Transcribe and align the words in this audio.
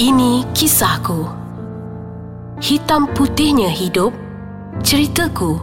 Ini 0.00 0.48
kisahku. 0.56 1.28
Hitam 2.60 3.08
putihnya 3.12 3.68
hidup. 3.68 4.12
Ceritaku. 4.80 5.60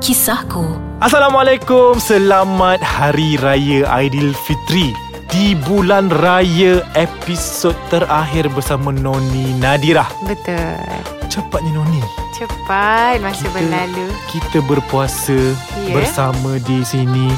Kisahku. 0.00 0.64
Assalamualaikum 1.00 1.96
Selamat 1.96 2.80
Hari 2.80 3.36
Raya 3.36 3.84
Aidilfitri 3.88 4.92
Di 5.28 5.52
bulan 5.64 6.06
raya 6.08 6.80
episod 6.94 7.72
terakhir 7.88 8.46
bersama 8.52 8.88
Noni 8.92 9.52
Nadira 9.58 10.04
Betul. 10.22 10.80
Cepatnya 11.28 11.76
Noni 11.76 12.00
Cepat 12.32 13.20
masa 13.20 13.42
Kita- 13.42 13.52
berlalu. 13.52 14.06
Kita 14.28 14.58
berpuasa 14.64 15.36
Ya. 15.82 15.92
bersama 15.92 16.56
di 16.58 16.80
sini 16.84 17.32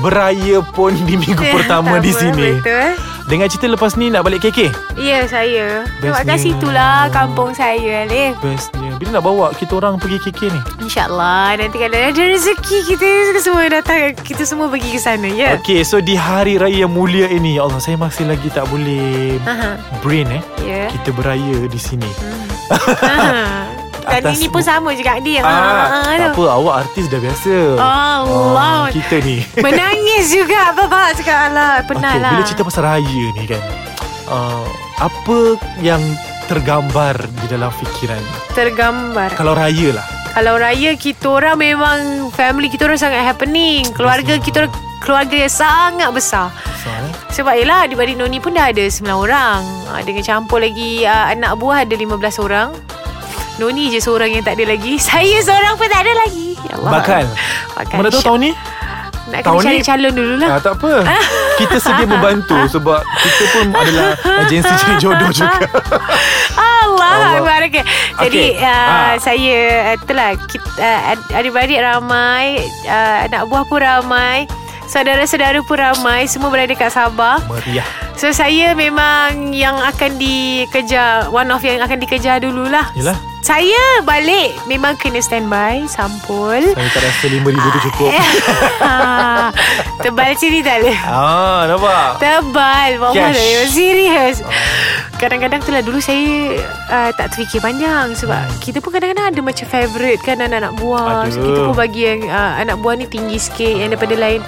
Beraya 0.00 0.60
pun 0.72 0.92
di 1.02 1.16
minggu 1.16 1.44
pertama 1.56 1.98
di 1.98 2.12
sini 2.12 2.56
Betul. 2.56 2.94
Dengan 3.30 3.46
cerita 3.46 3.70
lepas 3.70 3.94
ni 3.94 4.10
nak 4.10 4.26
balik 4.26 4.42
KK 4.42 4.74
Ya 4.98 5.22
saya. 5.24 5.86
Sebab 6.02 6.26
kat 6.26 6.34
situlah 6.36 7.06
kampung 7.08 7.54
saya 7.54 8.02
Alif. 8.02 8.34
Bestnya 8.42 8.98
Bila 8.98 9.16
nak 9.16 9.22
bawa 9.22 9.46
kita 9.54 9.78
orang 9.78 10.02
pergi 10.02 10.18
KK 10.18 10.40
ni? 10.50 10.60
InsyaAllah 10.82 11.54
nanti 11.56 11.78
kalau 11.78 11.94
ada 11.94 12.18
rezeki 12.18 12.78
kita 12.90 13.06
semua 13.38 13.70
datang 13.70 14.18
kita 14.18 14.42
semua 14.42 14.66
pergi 14.66 14.90
ke 14.90 14.98
sana 14.98 15.30
ya. 15.30 15.54
Okay 15.56 15.86
so 15.86 16.02
di 16.02 16.18
hari 16.18 16.58
raya 16.58 16.82
yang 16.82 16.90
mulia 16.90 17.30
ini 17.30 17.54
Ya 17.54 17.62
Allah 17.62 17.78
saya 17.78 17.94
masih 17.94 18.26
lagi 18.26 18.50
tak 18.50 18.66
boleh 18.66 19.38
Aha. 19.46 19.78
brain 20.02 20.26
eh 20.28 20.42
Ya. 20.60 20.90
Kita 20.90 21.14
beraya 21.14 21.70
di 21.70 21.78
sini 21.78 22.10
Aha. 23.06 23.69
Dan 24.02 24.20
Atas 24.22 24.36
ini 24.36 24.46
pun 24.46 24.60
sama 24.60 24.90
juga 24.92 25.18
dia. 25.18 25.40
Ah, 25.40 26.08
Ha, 26.08 26.16
tak 26.16 26.32
apa 26.32 26.44
awak 26.50 26.74
artis 26.82 27.04
dah 27.06 27.18
biasa. 27.18 27.54
Allah. 27.76 28.56
Ah, 28.56 28.86
kita 28.88 29.16
ni. 29.20 29.44
Menangis 29.64 30.30
juga 30.30 30.72
Bapak 30.72 31.16
cakap 31.16 31.38
Alah 31.48 31.82
penat 31.84 32.12
Okey, 32.12 32.20
lah 32.20 32.32
Bila 32.32 32.44
cerita 32.44 32.62
pasal 32.62 32.82
raya 32.84 33.24
ni 33.32 33.44
kan. 33.44 33.62
Uh, 34.26 34.64
apa 34.96 35.38
yang 35.78 35.98
tergambar 36.46 37.14
di 37.18 37.46
dalam 37.46 37.70
fikiran? 37.72 38.20
Tergambar 38.54 39.34
Kalau 39.34 39.52
raya 39.52 39.94
lah. 39.94 40.06
Kalau 40.30 40.54
raya 40.56 40.94
kita 40.94 41.26
orang 41.28 41.58
memang 41.58 41.98
Family 42.30 42.70
kita 42.70 42.86
orang 42.86 42.96
sangat 42.96 43.24
happening 43.24 43.82
Keluarga 43.90 44.38
kita 44.38 44.62
orang 44.62 44.72
Keluarga 45.00 45.34
yang 45.34 45.50
sangat 45.50 46.10
besar 46.12 46.52
So, 46.78 46.88
eh? 46.88 47.10
Sebab 47.32 47.56
yelah 47.56 47.82
Adik-adik 47.82 48.14
Noni 48.14 48.38
pun 48.38 48.52
dah 48.52 48.68
ada 48.68 48.84
9 48.84 49.02
orang 49.10 49.58
Ah, 49.88 49.98
Dengan 50.00 50.22
campur 50.22 50.60
lagi 50.60 51.02
uh, 51.02 51.32
Anak 51.32 51.56
buah 51.56 51.82
ada 51.82 51.94
15 51.96 52.14
orang 52.38 52.70
Noni 53.60 53.84
je 53.88 54.00
seorang 54.00 54.30
yang 54.30 54.40
tak 54.40 54.56
ada 54.56 54.64
lagi 54.66 54.96
Saya 54.98 55.36
seorang 55.38 55.76
pun 55.76 55.86
tak 55.86 56.00
ada 56.00 56.12
lagi 56.16 56.56
ya 56.58 56.74
Allah. 56.74 56.90
Bakal. 56.96 57.24
Bakal 57.76 57.96
Mana 57.96 58.08
tahu 58.08 58.22
tahun 58.24 58.40
ni? 58.40 58.52
Nak 59.22 59.40
tahun 59.40 59.54
kena 59.54 59.68
cari 59.68 59.76
ni- 59.76 59.86
calon 59.86 60.12
dulu 60.12 60.34
lah 60.36 60.48
Ah, 60.48 60.58
tak 60.58 60.74
apa. 60.74 60.90
kita 61.54 61.76
sedia 61.76 62.02
membantu 62.04 62.56
sebab 62.66 62.98
kita 63.04 63.42
pun 63.52 63.66
adalah 63.70 64.10
agensi 64.40 64.72
cari 64.72 64.94
jodoh 64.98 65.30
juga. 65.30 65.58
Allah 66.82 67.38
Allah. 67.38 67.56
Okay. 67.62 67.84
Jadi 68.18 68.44
Okey. 68.50 68.58
uh, 68.58 68.88
Ah. 68.90 69.12
Saya 69.16 69.56
uh, 69.86 69.96
Itulah 69.96 70.30
kita, 70.40 70.68
uh, 70.74 71.00
Adik-beradik 71.30 71.78
ramai 71.78 72.58
uh, 72.84 73.18
Anak 73.24 73.46
buah 73.46 73.62
pun 73.64 73.78
ramai 73.78 74.48
Saudara-saudara 74.84 75.62
pun 75.62 75.78
ramai 75.78 76.26
Semua 76.26 76.50
berada 76.50 76.72
kat 76.72 76.90
Sabah 76.90 77.38
Meriah. 77.46 77.86
So 78.16 78.28
saya 78.30 78.74
memang 78.74 79.54
Yang 79.54 79.76
akan 79.86 80.10
dikejar 80.16 81.30
One 81.30 81.48
of 81.48 81.62
yang 81.62 81.78
akan 81.78 81.98
dikejar 81.98 82.42
dululah 82.42 82.90
Yelah. 82.92 83.14
Saya 83.50 84.06
balik 84.06 84.54
Memang 84.70 84.94
kena 84.94 85.18
standby 85.18 85.82
Sampul. 85.90 86.70
Saya 86.70 86.86
tak 86.94 87.02
rasa 87.02 87.26
RM5,000 87.26 87.66
tu 87.66 87.80
cukup. 87.90 88.10
Ah, 88.80 89.50
Tebal 89.98 90.38
sini 90.38 90.62
tak 90.62 90.80
boleh 90.80 90.98
ah, 91.02 91.66
nampak? 91.66 92.22
Tebal 92.22 92.90
Mama 93.02 93.34
Serius 93.66 94.38
Kadang-kadang 95.18 95.66
tu 95.66 95.74
lah 95.74 95.82
Dulu 95.82 95.98
saya 95.98 96.62
uh, 96.94 97.10
Tak 97.10 97.34
terfikir 97.34 97.58
panjang 97.58 98.14
Sebab 98.14 98.62
kita 98.62 98.78
pun 98.78 98.94
kadang-kadang 98.94 99.34
Ada 99.34 99.40
macam 99.42 99.66
favourite 99.66 100.22
kan 100.22 100.38
Anak-anak 100.38 100.72
buah. 100.78 101.26
So, 101.34 101.42
Kita 101.42 101.60
pun 101.66 101.74
bagi 101.74 102.06
yang 102.06 102.30
uh, 102.30 102.54
Anak 102.62 102.78
buah 102.78 102.94
ni 103.02 103.10
tinggi 103.10 103.36
sikit 103.42 103.74
Yang 103.82 103.98
daripada 103.98 104.14
lain 104.14 104.40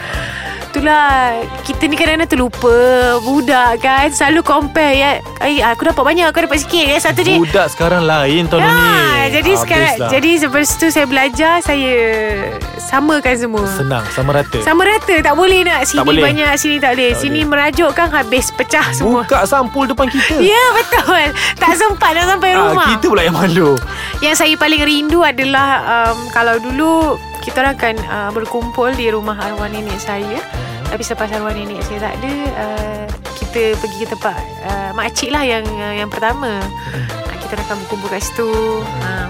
Itulah 0.73 1.37
Kita 1.63 1.85
ni 1.85 1.95
kadang-kadang 1.95 2.33
terlupa 2.33 2.73
Budak 3.21 3.77
kan 3.79 4.09
Selalu 4.09 4.41
compare 4.41 4.95
ya. 4.95 5.11
Ay, 5.37 5.61
Aku 5.61 5.85
dapat 5.85 6.01
banyak 6.03 6.25
Aku 6.25 6.41
dapat 6.41 6.59
sikit 6.59 6.81
ya, 6.83 6.97
Satu 6.97 7.21
je 7.21 7.37
Budak 7.37 7.69
sekarang 7.69 8.03
lain 8.03 8.49
tahun 8.49 8.65
ni. 8.65 8.73
Ah, 8.73 9.29
jadi 9.29 9.45
Habis 9.47 9.61
sekarang 9.61 9.95
lah. 9.99 10.09
Jadi 10.11 10.31
lepas 10.41 10.69
tu 10.73 10.87
saya 10.89 11.05
belajar 11.05 11.61
Saya 11.61 11.93
Samakan 12.81 13.37
semua 13.37 13.69
Senang, 13.69 14.05
sama 14.09 14.33
rata. 14.33 14.59
Sama 14.61 14.83
rata 14.83 15.13
Tak 15.21 15.35
boleh 15.35 15.61
nak 15.61 15.85
Sini 15.85 16.01
boleh. 16.03 16.25
banyak 16.25 16.51
Sini 16.57 16.77
tak 16.77 16.97
boleh 16.97 17.11
Tak 17.11 17.21
Sini 17.21 17.31
boleh. 17.39 17.49
merajuk 17.69 17.91
kan 17.93 18.09
Habis 18.09 18.49
pecah 18.51 18.87
semua 18.91 19.23
Buka 19.23 19.45
sampul 19.45 19.85
depan 19.85 20.09
kita. 20.09 20.41
Ya 20.43 20.65
betul 20.75 21.37
Tak 21.57 21.77
sempat 21.77 22.17
nak 22.17 22.27
sampai 22.31 22.57
rumah 22.57 22.81
Ah, 22.83 22.91
kita 22.97 23.07
pula 23.07 23.23
yang 23.23 23.37
malu. 23.37 23.77
Yang 24.19 24.35
saya 24.39 24.55
paling 24.57 24.81
rindu 24.81 25.21
adalah 25.21 25.69
um, 26.09 26.33
Kalau 26.33 26.57
dulu 26.57 26.95
Kita 27.39 27.61
orang 27.61 27.75
akan 27.75 27.95
uh, 28.03 28.31
berkumpul 28.31 28.89
Di 28.91 29.09
rumah 29.09 29.37
arwah 29.37 29.69
nenek 29.69 30.01
saya 30.01 30.41
Tapi 30.93 31.01
selepas 31.01 31.33
arwah 31.33 31.57
nenek 31.57 31.81
saya 31.89 32.13
tak 32.13 32.21
ada 32.21 32.33
uh, 32.53 33.05
Kita 33.41 33.63
pergi 33.81 33.97
ke 34.05 34.07
tempat 34.13 34.43
uh, 34.69 34.91
Makcik 34.93 35.33
lah 35.33 35.41
yang 35.41 35.65
uh, 35.65 35.95
yang 35.97 36.13
pertama. 36.13 36.61
Uh, 36.93 37.37
Kita 37.41 37.57
akan 37.57 37.81
berkumpul 37.85 38.13
kat 38.13 38.21
situ. 38.21 38.53
Uh, 39.01 39.29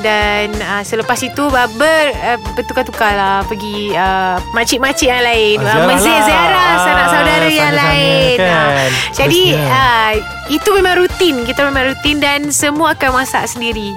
dan 0.00 0.48
uh, 0.64 0.80
selepas 0.80 1.20
itu 1.20 1.44
Ber, 1.52 2.04
uh, 2.24 2.40
bertukar-tukar 2.56 3.12
lah 3.12 3.44
Pergi 3.44 3.92
uh, 3.92 4.40
makcik-makcik 4.56 5.08
yang 5.08 5.24
lain. 5.24 5.60
Uh, 5.60 5.68
ziarah 5.68 5.88
Menzir 5.88 6.12
lah. 6.12 6.24
ziarah 6.24 6.72
Sanak 6.80 7.06
saudara 7.12 7.46
yang 7.48 7.72
sana-sana 7.72 7.92
lain. 7.96 8.36
kan. 8.36 8.48
Ah, 8.48 8.88
Jadi 9.12 9.42
uh, 9.56 10.12
Itu 10.52 10.68
memang 10.76 10.94
rutin. 11.00 11.44
Kita 11.44 11.60
memang 11.68 11.92
rutin 11.92 12.16
Dan 12.20 12.40
semua 12.52 12.92
akan 12.96 13.24
masak 13.24 13.44
sendiri 13.48 13.92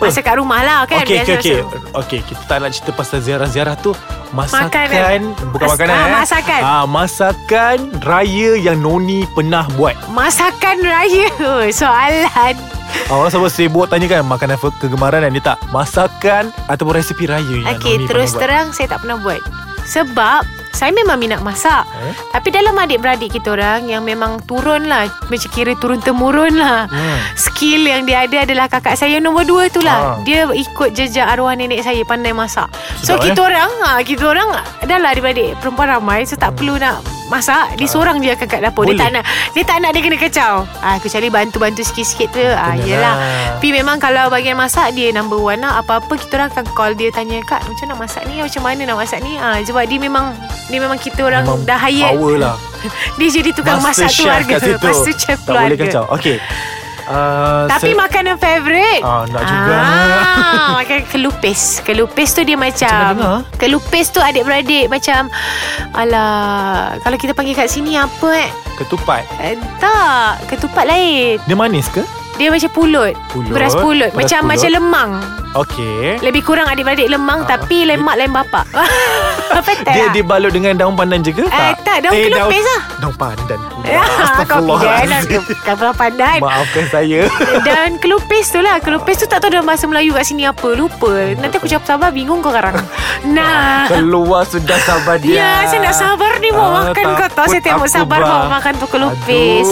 Masak 0.00 0.22
kat 0.22 0.34
rumah 0.36 0.60
lah 0.60 0.78
kan 0.84 1.02
okey, 1.02 1.18
okey. 1.18 1.34
biasa-biasa. 1.34 1.96
Okey, 1.96 2.20
kita 2.22 2.42
tak 2.46 2.56
nak 2.58 2.70
cerita 2.70 2.90
pasal 2.92 3.18
ziarah-ziarah 3.18 3.76
tu. 3.76 3.90
Masakan, 4.28 4.86
Makanan. 4.86 5.20
bukan 5.50 5.64
Mas- 5.64 5.72
makanan 5.74 5.94
ah, 5.94 6.04
eh. 6.04 6.12
masakan. 6.14 6.60
Ah, 6.60 6.84
masakan 6.84 7.76
raya 8.00 8.50
yang 8.54 8.78
Noni 8.78 9.26
pernah 9.28 9.64
buat. 9.74 9.96
Masakan 10.08 10.76
raya 10.80 11.26
Soalan 11.72 12.54
Ah, 13.04 13.14
orang 13.14 13.28
selalu 13.28 13.48
sibuk 13.48 13.86
tanya 13.86 14.06
kan 14.06 14.22
makanan 14.22 14.56
fe- 14.56 14.78
kegemaran 14.78 15.20
dan 15.20 15.32
dia 15.32 15.44
tak. 15.46 15.58
Masakan 15.68 16.48
ataupun 16.66 16.94
resipi 16.94 17.24
raya 17.24 17.42
yang 17.42 17.74
Okey 17.74 17.94
Noni 17.96 18.06
terus 18.06 18.30
pernah 18.30 18.40
terang 18.62 18.66
Saya 18.70 18.86
tak 18.86 19.00
pernah 19.00 19.16
buat 19.18 19.40
Sebab 19.84 20.40
Saya 20.78 20.94
memang 20.94 21.18
minat 21.18 21.42
masak 21.42 21.90
Eh? 21.98 22.14
Tapi 22.30 22.54
dalam 22.54 22.78
adik-beradik 22.78 23.34
kita 23.34 23.58
orang 23.58 23.90
Yang 23.90 24.02
memang 24.06 24.38
turun 24.46 24.86
lah 24.86 25.10
Macam 25.26 25.50
kira 25.50 25.74
turun-temurun 25.74 26.54
lah 26.54 26.68
buat. 26.68 26.94
Hmm. 26.94 27.18
Skill 27.34 27.82
yang 27.88 28.02
dia 28.06 28.28
ada 28.28 28.46
adalah 28.46 28.66
kakak 28.70 28.94
saya 28.94 29.18
nombor 29.18 29.48
dua 29.48 29.66
tu 29.72 29.82
lah. 29.82 29.98
Ah. 29.98 30.16
Dia 30.22 30.46
ikut 30.46 30.94
jejak 30.94 31.26
arwah 31.26 31.56
nenek 31.56 31.82
saya 31.82 32.04
pandai 32.06 32.30
masak. 32.30 32.70
So 33.02 33.18
Sedap, 33.18 33.24
kita 33.24 33.40
eh? 33.40 33.48
orang, 33.50 33.70
ha, 33.82 33.90
kita 34.04 34.24
orang 34.28 34.48
dah 34.86 34.98
lah 35.00 35.10
adik-adik 35.16 35.58
perempuan 35.58 35.88
ramai 35.90 36.22
so 36.28 36.38
tak 36.38 36.54
perlu 36.54 36.78
nak 36.78 37.17
masak. 37.28 37.76
Dia 37.76 37.86
seorang 37.86 38.18
je 38.18 38.32
akan 38.32 38.46
kat 38.46 38.60
dapur. 38.60 38.84
Dia. 38.84 38.92
Boleh. 38.92 39.00
tak 39.00 39.10
nak 39.14 39.24
dia 39.52 39.62
tak 39.62 39.78
nak 39.80 39.90
dia 39.92 40.00
kena 40.00 40.16
kacau. 40.16 40.52
Ah 40.80 40.96
kecuali 40.98 41.28
bantu-bantu 41.28 41.82
sikit-sikit 41.82 42.28
tu. 42.32 42.42
Ah 42.42 42.74
Kenalah. 42.74 42.84
yalah. 42.84 43.14
Tapi 43.56 43.68
memang 43.70 43.96
kalau 43.96 44.28
bagian 44.28 44.56
masak 44.56 44.92
dia 44.92 45.12
number 45.12 45.36
one 45.36 45.60
lah. 45.60 45.78
Apa-apa 45.78 46.16
kita 46.16 46.40
orang 46.40 46.50
akan 46.50 46.64
call 46.72 46.92
dia 46.92 47.08
tanya 47.08 47.38
kak 47.44 47.62
macam 47.64 47.86
nak 47.88 47.98
masak 48.00 48.22
ni 48.26 48.40
macam 48.40 48.62
mana 48.64 48.80
nak 48.84 48.96
masak 48.98 49.20
ni. 49.22 49.36
Ah 49.36 49.56
sebab 49.60 49.84
dia 49.84 49.98
memang 49.98 50.32
dia 50.68 50.78
memang 50.78 50.98
kita 50.98 51.24
orang 51.24 51.44
Memang 51.44 51.64
dah 51.64 51.78
hire. 51.80 52.12
Power 52.12 52.36
lah. 52.36 52.56
Dia 53.18 53.28
jadi 53.42 53.50
tukang 53.50 53.82
Master 53.82 54.06
masak 54.06 54.10
chef 54.14 54.22
keluarga. 54.22 54.54
Master 54.78 55.14
chef 55.18 55.38
Tak 55.42 55.46
keluarga. 55.50 55.66
boleh 55.74 55.78
kacau. 55.82 56.04
Okey. 56.14 56.36
Uh, 57.08 57.64
Tapi 57.66 57.96
makanan 57.96 58.36
favourite 58.36 59.00
Ah, 59.00 59.24
nak 59.24 59.40
juga. 59.40 59.74
ah, 59.74 60.68
Makan 60.76 61.00
kelupis 61.10 61.80
Kelupis 61.80 62.30
tu 62.30 62.44
dia 62.44 62.52
macam 62.52 62.84
Macam 62.84 63.16
dengar? 63.16 63.38
Kelupis 63.56 64.06
tu 64.08 64.20
adik-beradik 64.20 64.86
Macam 64.86 65.32
Alah 65.94 67.00
Kalau 67.00 67.16
kita 67.16 67.32
panggil 67.32 67.54
kat 67.54 67.66
sini 67.66 67.96
apa 67.96 68.28
eh 68.38 68.50
ketupat. 68.76 69.24
Eh, 69.40 69.56
Tak 69.76 70.44
Ketupat 70.46 70.84
lain 70.84 71.40
Dia 71.42 71.56
manis 71.56 71.88
ke? 71.88 72.04
Dia 72.36 72.48
macam 72.48 72.70
pulut, 72.70 73.16
Pulut. 73.28 73.50
Beras 73.50 73.72
pulut 73.72 74.12
Beras 74.12 74.14
Macam 74.14 74.38
pulut. 74.38 74.50
macam 74.52 74.68
lemang 74.70 75.10
Okey. 75.54 76.20
Lebih 76.20 76.42
kurang 76.42 76.66
adik-beradik 76.66 77.08
lemang 77.08 77.40
Ah. 77.40 77.56
Tapi 77.56 77.86
lemak 77.86 78.14
lain 78.14 78.28
bapak 78.28 78.68
Apa 79.58 79.72
tak 79.80 79.94
Dia 79.94 80.06
dibalut 80.10 80.50
dengan 80.50 80.76
daun 80.76 80.92
pandan 80.92 81.20
je 81.20 81.30
ke? 81.30 81.40
Eh, 81.42 81.72
tak, 81.80 82.04
daun 82.04 82.12
kelupis 82.12 82.60
lah. 82.62 82.82
Daun 82.98 83.14
pandan 83.14 83.58
pula. 83.72 83.86
Ya, 83.88 84.04
kau 84.44 84.60
Astagfirullahaladzim. 84.60 85.42
Kapal 85.62 85.90
pandan 85.92 86.38
Maafkan 86.38 86.84
saya. 86.88 87.20
Dan 87.66 87.96
kelupis 87.96 88.48
tu 88.48 88.60
lah 88.60 88.76
Kelupis 88.78 89.16
tu 89.16 89.24
tak 89.24 89.40
tahu 89.40 89.48
dalam 89.50 89.64
bahasa 89.64 89.88
Melayu 89.88 90.12
kat 90.12 90.24
sini 90.24 90.44
apa 90.44 90.68
Lupa 90.70 91.08
Nanti 91.32 91.56
aku 91.56 91.64
cakap 91.64 91.84
sabar 91.88 92.10
Bingung 92.10 92.44
kau 92.44 92.52
sekarang 92.52 92.76
Nah 93.26 93.88
Keluar 93.88 94.44
sudah 94.44 94.76
sabar 94.78 95.16
dia. 95.16 95.38
Ya 95.38 95.52
saya 95.64 95.80
nak 95.80 95.94
sabar 95.94 96.27
ni 96.38 96.50
mau 96.50 96.70
Ah, 96.70 96.74
makan 96.86 97.04
kau 97.14 97.28
tahu 97.28 97.46
saya 97.48 97.60
tengok 97.60 97.86
sabar 97.86 98.20
mau 98.20 98.48
makan 98.48 98.74
pukul 98.76 99.00
lupis. 99.02 99.68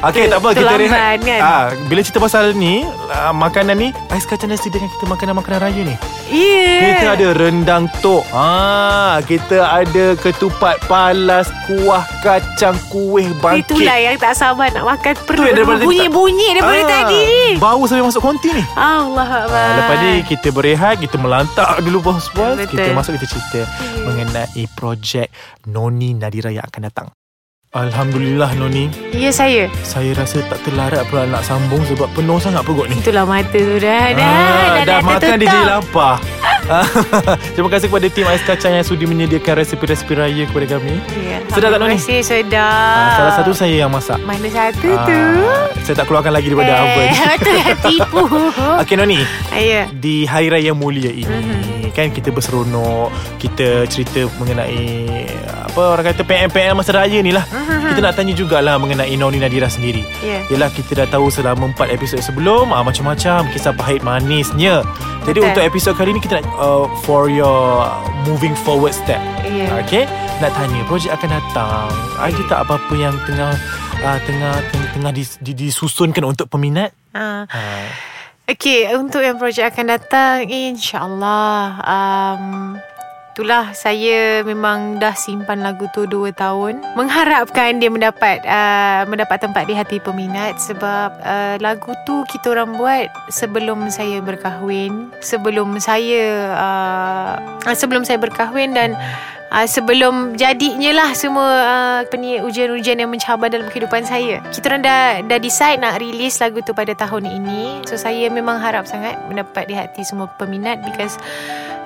Okey, 0.00 0.24
tak 0.26 0.38
apa 0.38 0.48
kita 0.52 0.74
rehat. 0.76 1.18
kan? 1.20 1.40
Ah, 1.40 1.64
bila 1.86 2.00
cerita 2.00 2.18
pasal 2.18 2.52
ni, 2.52 2.82
ah, 3.08 3.30
makanan 3.30 3.76
ni, 3.76 3.88
ais 4.08 4.24
kacang 4.24 4.48
nasi 4.48 4.68
dengan 4.68 4.88
kita 4.88 5.04
makanan-makanan 5.06 5.58
raya 5.60 5.82
ni. 5.84 5.96
Ya. 6.28 6.76
Kita 6.94 7.06
ada 7.14 7.28
rendang 7.32 7.88
tok. 7.98 8.22
Ah, 8.30 9.18
kita 9.22 9.64
ada 9.64 10.12
ketupat 10.14 10.76
palas, 10.84 11.48
kuah 11.64 12.04
kacang, 12.20 12.76
kuih 12.88 13.26
bangkit. 13.38 13.64
Itulah 13.72 13.96
yang 13.96 14.16
tak 14.16 14.34
sabar 14.34 14.68
nak 14.70 14.84
makan 14.86 15.14
perut. 15.24 15.46
yang 15.46 15.56
daripada 15.56 15.82
Bunyi-bunyi 15.82 16.48
daripada 16.54 16.78
Ah, 16.78 16.90
tadi. 17.00 17.22
Bau 17.56 17.80
sampai 17.82 18.04
masuk 18.04 18.20
konti 18.20 18.48
ni. 18.50 18.62
Allah. 18.74 19.26
Ah, 19.42 19.68
lepas 19.74 19.96
ni 19.98 20.12
kita 20.22 20.48
berehat, 20.48 21.00
kita 21.00 21.16
melantak 21.16 21.80
dulu 21.80 21.98
bos-bos. 22.04 22.60
Kita 22.62 22.92
masuk 22.92 23.16
kita 23.16 23.26
cerita 23.26 23.60
mengenai 24.02 24.64
projek 24.70 25.32
Noni 25.88 26.12
Nadira 26.12 26.52
yang 26.52 26.60
akan 26.62 26.82
datang. 26.84 27.08
Alhamdulillah 27.70 28.52
Noni, 28.54 28.88
Ya 29.10 29.28
saya. 29.28 29.72
saya 29.82 30.12
rasa 30.14 30.40
tak 30.42 30.60
terlarat 30.62 31.04
pula 31.04 31.24
nak 31.24 31.40
sambung 31.42 31.80
sebab 31.82 32.08
penuh 32.12 32.36
sangat 32.36 32.60
perut 32.62 32.88
ni. 32.88 32.96
Itulah 32.96 33.24
mata 33.24 33.48
tu 33.52 33.76
dah. 33.78 34.04
Dah, 34.10 34.20
Ah, 34.20 34.68
dah, 34.74 34.84
dah 34.84 34.98
makan 35.02 35.20
tertutup. 35.22 35.36
dia 35.38 35.48
jadi 35.50 35.60
lapar. 35.66 36.14
Terima 37.52 37.68
kasih 37.70 37.88
kepada 37.88 38.06
tim 38.06 38.24
Ais 38.26 38.40
Kacang 38.42 38.72
yang 38.72 38.84
sudi 38.84 39.04
menyediakan 39.04 39.54
resepi-resepi 39.58 40.12
raya 40.14 40.44
kepada 40.44 40.76
kami. 40.76 41.00
Ya, 41.18 41.40
Sedap 41.50 41.72
tak, 41.72 41.78
Noni? 41.78 41.96
Terima 41.96 42.04
kasih 42.04 42.20
sedap. 42.20 42.60
Ah, 42.60 43.08
salah 43.14 43.34
satu 43.36 43.52
saya 43.54 43.76
yang 43.78 43.90
masak. 43.90 44.16
Mana 44.22 44.48
satu 44.48 44.88
Ah, 44.90 45.04
tu? 45.04 45.20
saya 45.82 45.94
tak 45.94 46.06
keluarkan 46.06 46.32
lagi 46.34 46.46
daripada 46.46 46.72
eh, 46.72 46.80
oven. 46.82 47.08
Betul 47.36 47.52
dah 47.54 47.76
tipu. 47.84 48.22
Okey 48.80 48.94
Noni, 48.94 49.20
Ya. 49.54 49.88
di 49.90 50.24
hari 50.24 50.48
raya 50.48 50.72
mulia 50.72 51.08
ini 51.10 51.28
Mhm. 51.28 51.92
kan 51.92 52.08
kita 52.08 52.28
berseronok, 52.30 53.08
kita 53.36 53.84
cerita 53.84 54.24
mengenai 54.36 55.24
apa 55.78 55.94
orang 55.94 56.06
kata 56.10 56.26
PM-PM 56.26 56.74
masa 56.74 56.90
raya 56.90 57.22
ni 57.22 57.30
lah. 57.30 57.46
Kita 57.46 58.02
nak 58.02 58.18
tanya 58.18 58.34
jugalah 58.34 58.82
mengenai 58.82 59.14
Noni 59.14 59.38
Nadira 59.38 59.70
sendiri. 59.70 60.02
Ya. 60.18 60.42
Yelah 60.50 60.74
kita 60.74 60.98
dah 60.98 61.06
tahu 61.06 61.30
selama 61.30 61.70
4 61.70 61.94
episod 61.94 62.18
sebelum 62.18 62.74
ah, 62.74 62.82
Macam-macam 62.82 63.46
kisah 63.54 63.70
pahit 63.70 64.02
manisnya 64.02 64.82
Jadi 65.22 65.38
Betul. 65.38 65.48
untuk 65.54 65.62
episod 65.62 65.92
kali 65.94 66.16
ni 66.16 66.20
kita 66.20 66.42
nak 66.42 66.48
uh, 66.58 66.90
For 67.06 67.30
your 67.30 67.86
moving 68.26 68.58
forward 68.58 68.90
step 68.90 69.22
Ya. 69.46 69.70
Okay 69.86 70.04
Nak 70.42 70.50
tanya 70.56 70.82
projek 70.88 71.14
akan 71.14 71.30
datang 71.30 71.86
Ada 72.18 72.42
tak 72.50 72.58
apa-apa 72.66 72.94
yang 72.98 73.14
tengah 73.28 73.54
uh, 74.02 74.18
Tengah 74.26 74.54
tengah, 74.72 74.88
tengah 74.96 75.12
dis, 75.14 75.38
di, 75.38 75.54
disusunkan 75.54 76.26
untuk 76.26 76.50
peminat 76.50 76.90
Ah. 77.14 77.46
uh, 77.46 77.86
Okey, 78.48 78.88
untuk 78.96 79.20
yang 79.20 79.36
projek 79.36 79.76
akan 79.76 79.92
datang, 79.92 80.48
insyaAllah. 80.48 81.84
Um, 81.84 82.80
itulah 83.38 83.70
saya 83.70 84.42
memang 84.42 84.98
dah 84.98 85.14
simpan 85.14 85.62
lagu 85.62 85.86
tu 85.94 86.10
2 86.10 86.34
tahun. 86.34 86.82
Mengharapkan 86.98 87.78
dia 87.78 87.86
mendapat 87.86 88.42
uh, 88.42 89.06
mendapat 89.06 89.38
tempat 89.38 89.62
di 89.70 89.78
hati 89.78 90.02
peminat 90.02 90.58
sebab 90.58 91.14
uh, 91.22 91.54
lagu 91.62 91.94
tu 92.02 92.26
kita 92.26 92.58
orang 92.58 92.74
buat 92.74 93.06
sebelum 93.30 93.94
saya 93.94 94.18
berkahwin. 94.18 95.14
Sebelum 95.22 95.78
saya 95.78 96.50
uh, 96.58 97.38
sebelum 97.78 98.02
saya 98.02 98.18
berkahwin 98.18 98.74
dan 98.74 98.98
Uh, 99.48 99.64
sebelum 99.64 100.36
jadinya 100.36 100.92
lah 100.92 101.16
semua 101.16 101.48
uh, 101.48 101.98
apa 102.04 102.20
ni 102.20 102.36
ujian-ujian 102.36 103.00
yang 103.00 103.08
mencabar 103.08 103.48
dalam 103.48 103.64
kehidupan 103.72 104.04
saya. 104.04 104.44
Kita 104.52 104.68
orang 104.68 104.84
dah 104.84 105.24
dah 105.24 105.40
decide 105.40 105.80
nak 105.80 106.04
release 106.04 106.36
lagu 106.44 106.60
tu 106.60 106.76
pada 106.76 106.92
tahun 106.92 107.24
ini. 107.24 107.80
So 107.88 107.96
saya 107.96 108.28
memang 108.28 108.60
harap 108.60 108.84
sangat 108.84 109.16
mendapat 109.24 109.64
di 109.64 109.72
hati 109.72 110.04
semua 110.04 110.28
peminat 110.36 110.84
because 110.84 111.16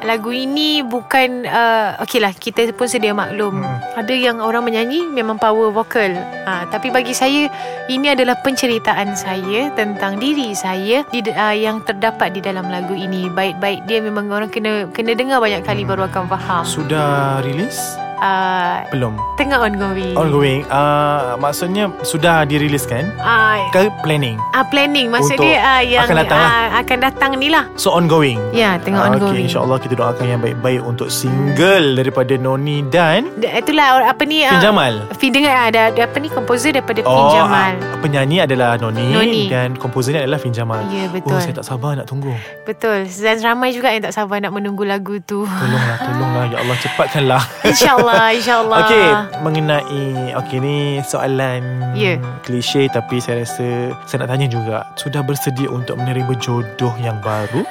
lagu 0.02 0.34
ini 0.34 0.82
bukan 0.82 1.46
uh, 1.46 1.99
okay 2.02 2.19
lah 2.19 2.34
kita 2.34 2.70
pun 2.75 2.90
sedia 2.90 3.14
maklum. 3.14 3.62
Hmm. 3.62 3.78
Ada 3.99 4.14
yang 4.14 4.38
orang 4.43 4.66
menyanyi 4.66 5.06
memang 5.06 5.38
power 5.38 5.70
vocal. 5.70 6.12
Uh, 6.46 6.64
tapi 6.70 6.90
bagi 6.90 7.14
saya 7.14 7.49
ini 7.87 8.12
adalah 8.12 8.38
penceritaan 8.43 9.14
saya 9.14 9.70
tentang 9.75 10.19
diri 10.19 10.54
saya 10.54 11.06
di, 11.10 11.22
uh, 11.25 11.56
yang 11.56 11.81
terdapat 11.87 12.34
di 12.34 12.40
dalam 12.43 12.69
lagu 12.69 12.94
ini. 12.94 13.31
Baik-baik 13.31 13.87
dia 13.87 14.02
memang 14.02 14.28
orang 14.31 14.50
kena 14.50 14.90
kena 14.90 15.14
dengar 15.14 15.38
banyak 15.38 15.62
kali 15.64 15.87
baru 15.87 16.10
akan 16.10 16.25
faham. 16.28 16.62
Sudah 16.66 17.40
release? 17.43 18.12
Uh, 18.22 18.86
Belum 18.88 19.19
tengah 19.34 19.58
ongoing. 19.58 20.14
Ongoing 20.14 20.62
uh, 20.69 21.34
Maksudnya 21.36 21.90
Sudah 22.02 22.46
dirilis 22.46 22.86
kan? 22.86 23.10
Uh, 23.19 23.58
Ke 23.70 23.90
planning? 23.98 24.38
uh, 24.54 24.62
planning 24.64 25.10
maksud 25.10 25.34
dia 25.36 25.58
uh, 25.58 25.82
yang 25.82 26.06
akan 26.06 26.22
datang 26.22 26.38
lah. 26.38 26.50
uh, 26.54 26.69
akan 26.78 26.98
datang 27.02 27.30
ni 27.34 27.50
lah. 27.50 27.66
So 27.74 27.90
ongoing 27.90 28.38
Ya, 28.54 28.78
tengah 28.78 29.02
Ah, 29.02 29.10
ongoing. 29.10 29.42
Okay, 29.42 29.50
InsyaAllah 29.50 29.74
kita 29.76 29.94
doakan 29.96 30.22
yang 30.28 30.38
baik-baik 30.38 30.80
Untuk 30.80 31.10
single 31.10 31.98
Daripada 31.98 32.30
Noni 32.36 32.86
dan 32.86 33.26
Itulah 33.36 34.06
apa 34.06 34.22
ni 34.22 34.46
Fin 34.46 34.54
uh, 34.54 34.62
Jamal 34.62 34.92
Fin 35.19 35.30
dengar 35.32 35.58
ada, 35.66 35.90
ada 35.90 36.00
apa 36.00 36.16
ni 36.16 36.30
komposer 36.30 36.70
daripada 36.72 37.02
Fin 37.02 37.10
Oh, 37.10 37.34
Jamal. 37.34 37.74
ah, 37.74 37.98
penyanyi 37.98 38.38
adalah 38.40 38.78
Noni, 38.78 39.10
Noni. 39.10 39.42
Dan 39.48 39.74
komposernya 39.74 40.22
adalah 40.22 40.38
Fin 40.38 40.54
Jamal 40.54 40.86
Ya 40.86 41.10
betul. 41.10 41.34
Oh 41.34 41.42
saya 41.42 41.50
tak 41.52 41.66
sabar 41.66 41.98
nak 41.98 42.06
tunggu 42.06 42.30
Betul. 42.62 43.02
Dan 43.08 43.42
ramai 43.42 43.74
juga 43.74 43.90
yang 43.90 44.04
tak 44.04 44.14
sabar 44.14 44.38
nak 44.38 44.52
menunggu 44.52 44.84
lagu 44.84 45.19
tu. 45.20 45.42
Tolonglah 45.42 45.98
Tolonglah 45.98 46.44
Ya 46.46 46.58
Allah 46.60 46.76
cepatkanlah 46.78 47.42
InsyaAllah 47.66 48.12
InsyaAllah 48.32 48.79
Okey 48.85 49.09
Mengenai 49.41 50.05
Okey 50.38 50.59
ni 50.61 50.76
soalan 51.03 51.62
Ya. 51.93 52.17
Klise 52.43 52.88
Tapi 52.88 53.20
saya 53.20 53.44
rasa 53.44 53.93
Saya 54.09 54.25
nak 54.25 54.31
tanya 54.32 54.47
juga 54.49 54.85
Sudah 54.97 55.20
bersedia 55.20 55.69
untuk 55.69 55.97
menerima 56.00 56.32
jodoh 56.41 56.94
yang 57.00 57.19
baru? 57.20 57.64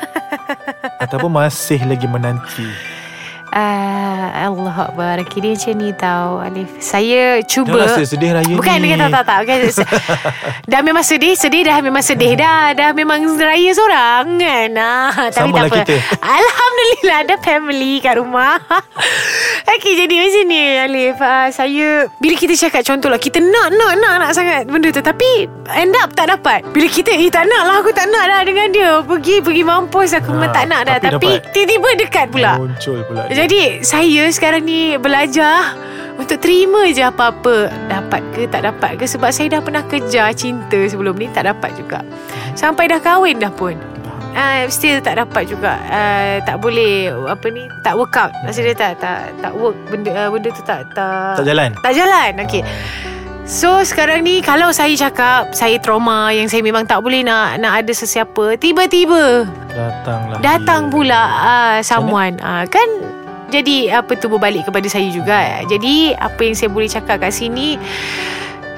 Ataupun 1.03 1.33
masih 1.33 1.81
lagi 1.89 2.05
menanti? 2.05 2.69
Uh, 3.51 4.27
Allah 4.31 4.87
Akbar. 4.87 5.19
Kira 5.27 5.51
macam 5.51 5.73
ni 5.75 5.91
tau 5.91 6.39
Alif. 6.39 6.71
Saya 6.79 7.43
cuba. 7.43 7.83
Jangan 7.83 7.83
rasa 7.83 8.01
sedih 8.07 8.31
raya 8.31 8.53
Bukan 8.55 8.75
ni 8.79 8.87
dia 8.87 8.95
kata 8.95 9.11
tak 9.11 9.23
tak 9.27 9.37
okay. 9.43 9.57
Dah 10.71 10.79
memang 10.79 11.03
sedih 11.03 11.35
Sedih 11.35 11.67
dah 11.67 11.83
memang 11.83 11.99
sedih. 11.99 12.39
Dah 12.39 12.71
Dah 12.71 12.95
memang 12.95 13.19
raya 13.35 13.75
seorang 13.75 14.39
kan? 14.39 14.71
Ah, 14.79 15.27
Tapi 15.35 15.51
Sama 15.51 15.51
tak 15.51 15.59
lah 15.59 15.67
apa. 15.67 15.77
kita. 15.83 15.95
Alhamdulillah 16.23 16.70
ada 17.21 17.35
family 17.39 17.99
kat 17.99 18.17
rumah. 18.17 18.59
Okay 19.61 19.93
jadi 19.95 20.15
macam 20.19 20.43
ni 20.51 20.61
Alif. 20.75 21.15
Uh, 21.15 21.47
Saya 21.47 21.87
Bila 22.19 22.35
kita 22.35 22.53
cakap 22.59 22.83
contoh 22.83 23.07
lah 23.07 23.15
Kita 23.15 23.39
nak 23.39 23.71
nak 23.71 23.93
nak 23.97 24.13
nak 24.19 24.31
sangat 24.35 24.67
benda 24.67 24.91
tu. 24.91 24.99
Tapi 24.99 25.47
End 25.71 25.95
up 25.95 26.11
tak 26.11 26.27
dapat. 26.27 26.65
Bila 26.67 26.91
kita 26.91 27.13
Eh 27.13 27.31
tak 27.31 27.47
nak 27.47 27.63
lah 27.63 27.75
Aku 27.79 27.93
tak 27.95 28.11
nak 28.11 28.27
dah 28.27 28.41
dengan 28.43 28.67
dia. 28.67 28.99
Pergi 28.99 29.39
pergi 29.39 29.63
mampus 29.63 30.11
Aku 30.17 30.35
memang 30.35 30.51
Ah, 30.51 30.53
tak 30.53 30.65
nak 30.67 30.81
dah. 30.83 30.97
tapi 30.99 31.39
Tapi 31.39 31.53
tiba-tiba 31.55 31.89
dekat 32.03 32.25
pula. 32.27 32.59
Muncul 32.59 32.99
pula 33.07 33.21
dia. 33.31 33.45
jadi 33.45 33.79
saya 33.79 34.27
sekarang 34.27 34.67
ni 34.67 34.97
belajar 34.97 35.77
untuk 36.19 36.37
terima 36.37 36.85
je 36.91 37.01
apa-apa. 37.01 37.71
Dapat 37.87 38.21
ke 38.35 38.41
tak 38.45 38.67
dapat 38.67 38.99
ke? 38.99 39.05
Sebab 39.07 39.31
saya 39.31 39.57
dah 39.57 39.61
pernah 39.63 39.81
kejar 39.81 40.35
cinta 40.35 40.77
sebelum 40.83 41.15
ni 41.15 41.31
Tak 41.31 41.47
dapat 41.47 41.71
juga. 41.73 42.03
Sampai 42.53 42.91
dah 42.91 42.99
kahwin 42.99 43.39
dah 43.39 43.49
pun 43.49 43.79
uh, 44.33 44.63
Still 44.67 44.99
tak 44.99 45.19
dapat 45.19 45.47
juga. 45.47 45.77
Uh, 45.87 46.37
Tak 46.43 46.59
boleh 46.59 47.11
Apa 47.27 47.47
ni 47.51 47.67
Tak 47.81 47.93
work 47.95 48.15
out. 48.17 48.31
Dia 48.47 48.73
tak 48.75 48.99
Tak, 48.99 49.19
tak 49.39 49.53
work. 49.55 49.75
Benda 49.87 50.11
uh, 50.15 50.29
benda 50.31 50.49
tu 50.51 50.63
tak 50.63 50.87
Tak, 50.91 51.41
Tak 51.41 51.45
jalan? 51.45 51.69
Tak 51.79 51.93
jalan 51.93 52.31
Okay 52.45 52.63
So 53.41 53.81
sekarang 53.81 54.21
ni 54.23 54.39
Kalau 54.39 54.69
saya 54.69 54.93
cakap 54.93 55.51
Saya 55.51 55.81
trauma 55.81 56.29
Yang 56.31 56.55
saya 56.55 56.61
memang 56.63 56.85
tak 56.85 57.01
boleh 57.01 57.25
nak 57.25 57.57
Nak 57.59 57.83
ada 57.83 57.91
sesiapa 57.91 58.55
Tiba-tiba 58.55 59.49
Datanglah 59.73 60.37
Datang 60.39 60.87
dia. 60.87 60.93
pula 60.93 61.21
uh, 61.41 61.77
someone. 61.81 62.37
Uh, 62.39 62.63
Kan 62.69 62.89
jadi 63.51 63.91
apa 63.91 64.15
tu 64.15 64.31
berbalik 64.31 64.63
kepada 64.71 64.87
saya 64.87 65.11
juga. 65.11 65.59
Jadi 65.67 66.15
apa 66.15 66.39
yang 66.39 66.55
saya 66.55 66.71
boleh 66.71 66.87
cakap 66.87 67.19
kat 67.19 67.35
sini 67.35 67.75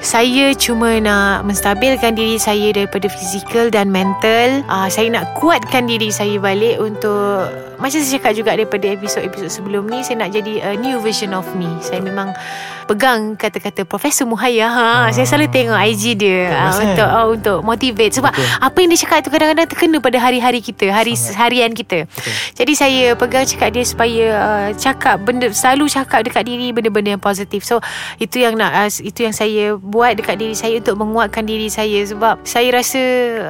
saya 0.04 0.52
cuma 0.52 1.00
nak 1.00 1.48
menstabilkan 1.48 2.12
diri 2.12 2.36
saya 2.36 2.76
daripada 2.76 3.08
fizikal 3.08 3.72
dan 3.72 3.88
mental. 3.88 4.60
Uh, 4.68 4.84
saya 4.92 5.08
nak 5.08 5.32
kuatkan 5.40 5.88
diri 5.88 6.12
saya 6.12 6.36
balik 6.36 6.76
untuk 6.76 7.48
macam 7.80 7.98
saya 8.04 8.20
cakap 8.20 8.32
juga 8.36 8.52
daripada 8.52 8.84
episod-episod 8.92 9.48
sebelum 9.48 9.88
ni 9.88 10.04
saya 10.04 10.20
nak 10.20 10.36
jadi 10.36 10.60
a 10.60 10.70
new 10.76 11.00
version 11.00 11.32
of 11.32 11.48
me. 11.56 11.66
Saya 11.80 12.04
memang 12.04 12.36
pegang 12.84 13.34
kata-kata 13.34 13.84
Profesor 13.84 14.28
Muhaya. 14.28 14.68
Ha, 14.68 14.82
Ah. 14.84 15.08
saya 15.10 15.24
selalu 15.24 15.48
tengok 15.50 15.78
IG 15.80 16.04
dia 16.16 16.52
uh, 16.52 16.70
eh? 16.76 16.92
untuk 16.92 17.08
uh, 17.08 17.26
untuk 17.32 17.58
motivate 17.64 18.12
sebab 18.12 18.30
Betul. 18.30 18.46
apa 18.60 18.76
yang 18.80 18.88
dia 18.92 19.00
cakap 19.00 19.18
tu 19.24 19.30
kadang-kadang 19.32 19.68
terkena 19.68 19.96
pada 20.00 20.18
hari-hari 20.20 20.60
kita, 20.60 20.92
hari 20.92 21.16
harian 21.16 21.72
kita. 21.72 22.04
Betul. 22.04 22.32
Jadi 22.54 22.72
saya 22.76 23.02
pegang 23.16 23.44
cakap 23.48 23.68
dia 23.72 23.84
supaya 23.84 24.24
uh, 24.36 24.68
cakap 24.76 25.16
benda 25.24 25.48
selalu 25.50 25.88
cakap 25.88 26.26
dekat 26.26 26.44
diri 26.44 26.70
benda-benda 26.70 27.16
yang 27.16 27.22
positif. 27.22 27.64
So 27.64 27.80
itu 28.20 28.42
yang 28.42 28.58
nak 28.58 28.72
uh, 28.74 28.88
itu 28.90 29.24
yang 29.24 29.32
saya 29.32 29.76
buat 29.76 30.18
dekat 30.18 30.36
diri 30.36 30.54
saya 30.54 30.80
untuk 30.80 31.00
menguatkan 31.00 31.44
diri 31.48 31.68
saya 31.72 32.04
sebab 32.04 32.44
saya 32.44 32.68
rasa 32.74 33.02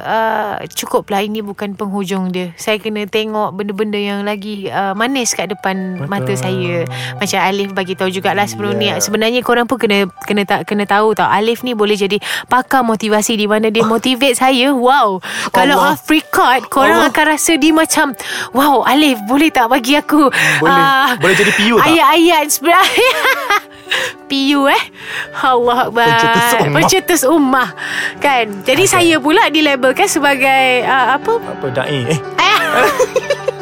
uh, 0.03 0.55
cukuplah 0.71 1.21
ini 1.21 1.41
bukan 1.41 1.75
penghujung 1.75 2.31
dia. 2.31 2.53
Saya 2.55 2.79
kena 2.79 3.03
tengok 3.09 3.51
benda-benda 3.55 3.97
yang 3.99 4.23
lagi 4.23 4.69
uh, 4.69 4.93
manis 4.95 5.33
kat 5.33 5.51
depan 5.51 5.99
Betul. 5.99 6.07
mata 6.07 6.33
saya. 6.37 6.75
Macam 7.17 7.39
Alif 7.41 7.69
bagi 7.75 7.93
tahu 7.97 8.09
jugalah 8.11 8.45
sebelum 8.47 8.67
Yeah. 8.75 8.97
ni 8.97 9.01
sebenarnya 9.01 9.24
korang 9.37 9.63
pun 9.63 9.77
kena 9.77 10.05
kena 10.21 10.43
tak 10.43 10.65
kena 10.65 10.83
tahu 10.83 11.11
tau 11.11 11.25
Alif 11.25 11.61
ni 11.61 11.71
boleh 11.71 11.95
jadi 11.95 12.17
pakar 12.45 12.81
motivasi 12.81 13.33
di 13.33 13.45
mana 13.45 13.67
dia 13.67 13.81
motivate 13.95 14.35
saya. 14.35 14.69
Wow. 14.69 15.23
Kalau 15.49 15.77
off 15.81 16.05
record 16.05 16.67
korang 16.67 16.99
Allah. 16.99 17.09
akan 17.09 17.25
rasa 17.27 17.55
dia 17.55 17.71
macam 17.71 18.11
wow 18.51 18.83
Alif 18.83 19.17
boleh 19.23 19.47
tak 19.47 19.67
bagi 19.67 19.93
aku 19.93 20.27
Boleh. 20.59 20.69
ah, 20.69 21.15
Boleh 21.15 21.33
jadi 21.33 21.51
PU 21.51 21.75
tak? 21.75 21.87
ayat-ayat 21.87 22.45
sebenarnya 22.49 23.09
PU 24.29 24.61
eh 24.65 24.83
Allah 25.37 25.77
Akbar 25.85 26.05
Pencetus 26.09 26.43
ummah. 26.51 26.73
Pencetus 26.73 27.21
ummah 27.23 27.69
Kan 28.17 28.45
Jadi 28.61 28.83
Okay. 28.83 28.91
saya 28.91 29.15
pula 29.17 29.47
dilabelkan 29.47 30.05
sebagai 30.05 30.83
uh, 30.83 31.15
Apa 31.15 31.37
Apa 31.37 31.65
da'i 31.71 32.03
Eh 32.09 32.59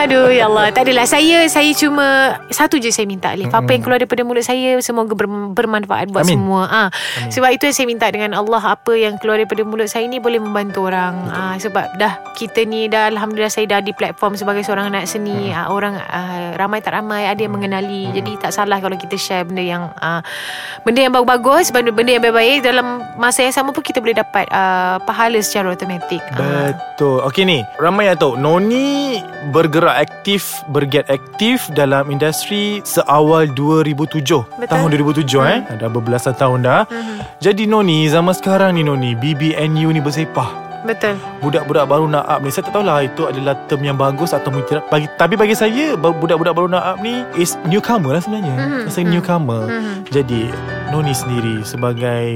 Aduh 0.00 0.28
ya 0.30 0.50
Allah. 0.50 0.74
Tak 0.74 0.88
adalah. 0.88 1.06
Saya 1.06 1.46
saya 1.46 1.70
cuma 1.76 2.36
Satu 2.50 2.80
je 2.80 2.90
saya 2.90 3.06
minta 3.06 3.30
Alif. 3.30 3.52
Apa 3.52 3.70
yang 3.70 3.82
keluar 3.84 3.98
daripada 4.02 4.24
mulut 4.26 4.42
saya 4.42 4.80
Semoga 4.82 5.14
ber, 5.14 5.26
bermanfaat 5.28 6.10
Buat 6.10 6.26
Amin. 6.26 6.40
semua. 6.40 6.62
Ha. 6.66 6.82
Sebab 7.30 7.50
itu 7.52 7.68
yang 7.68 7.76
saya 7.76 7.86
minta 7.86 8.06
dengan 8.08 8.32
Allah 8.34 8.62
Apa 8.74 8.96
yang 8.96 9.20
keluar 9.20 9.38
daripada 9.38 9.62
mulut 9.62 9.86
saya 9.86 10.08
ni 10.08 10.18
Boleh 10.18 10.40
membantu 10.40 10.88
orang. 10.88 11.14
Ha, 11.28 11.60
Sebab 11.60 12.00
dah 12.00 12.18
Kita 12.34 12.64
ni 12.64 12.88
dah 12.88 13.12
Alhamdulillah 13.12 13.52
saya 13.52 13.68
dah 13.68 13.80
di 13.84 13.94
platform 13.94 14.34
Sebagai 14.34 14.64
seorang 14.64 14.90
anak 14.90 15.06
seni. 15.06 15.52
Ha, 15.52 15.70
Orang 15.70 15.94
ha, 16.00 16.54
Ramai 16.56 16.80
tak 16.80 16.96
ramai 16.96 17.28
Ada 17.28 17.46
yang 17.46 17.54
mengenali. 17.54 18.10
Jadi 18.10 18.40
tak 18.40 18.50
salah 18.50 18.80
Kalau 18.80 18.96
kita 18.96 19.14
share 19.14 19.44
benda 19.44 19.62
yang 19.62 19.92
ha, 20.00 20.24
Benda 20.82 21.04
yang 21.04 21.12
bagus-bagus 21.12 21.70
Benda, 21.70 22.10
yang 22.10 22.24
baik-baik. 22.24 22.64
Dalam 22.64 23.04
masa 23.20 23.44
yang 23.44 23.54
sama 23.54 23.70
pun 23.70 23.84
Kita 23.84 24.00
boleh 24.00 24.16
dapat 24.16 24.48
uh, 24.48 24.96
Pahala 25.04 25.38
secara 25.44 25.70
automatik. 25.70 26.24
Ha. 26.34 26.72
Betul. 26.72 27.20
Okey 27.28 27.44
ni 27.44 27.60
Ramai 27.76 28.08
yang 28.08 28.16
tahu 28.16 28.40
Noni 28.40 29.20
bergerak 29.52 29.83
aktif 29.90 30.64
Bergiat 30.66 31.06
aktif 31.06 31.68
Dalam 31.70 32.08
industri 32.08 32.80
Seawal 32.82 33.52
2007 33.52 34.24
Betul. 34.56 34.66
Tahun 34.66 34.88
2007 34.88 35.44
eh 35.44 35.60
Dah 35.76 35.88
berbelasan 35.88 36.32
tahun 36.32 36.58
dah 36.60 36.82
Mhm. 36.86 37.16
Jadi 37.38 37.62
Noni 37.64 38.06
Zaman 38.06 38.32
sekarang 38.32 38.72
ni 38.72 38.82
Noni 38.82 39.12
BBNU 39.12 39.88
ni 39.88 40.00
bersepah 40.00 40.48
Betul 40.82 41.16
Budak-budak 41.40 41.84
baru 41.84 42.04
nak 42.04 42.24
up 42.26 42.40
ni 42.40 42.48
Saya 42.48 42.64
tak 42.64 42.76
tahulah 42.76 43.00
Itu 43.00 43.24
adalah 43.24 43.56
term 43.66 43.80
yang 43.82 43.96
bagus 43.96 44.30
Atau 44.30 44.48
mungkin 44.48 44.84
bagi, 44.86 45.08
Tapi 45.10 45.32
bagi 45.34 45.52
saya 45.52 45.96
Budak-budak 45.96 46.52
baru 46.52 46.68
nak 46.68 46.84
up 46.86 46.96
ni 47.00 47.24
Is 47.34 47.56
newcomer 47.64 48.12
lah 48.12 48.20
sebenarnya 48.20 48.54
Mhm. 48.54 48.80
Rasa 48.84 49.00
Mhm. 49.00 49.08
newcomer 49.08 49.62
Mhm. 49.64 49.92
Jadi 50.06 50.42
Noni 50.94 51.10
sendiri 51.10 51.66
Sebagai 51.66 52.26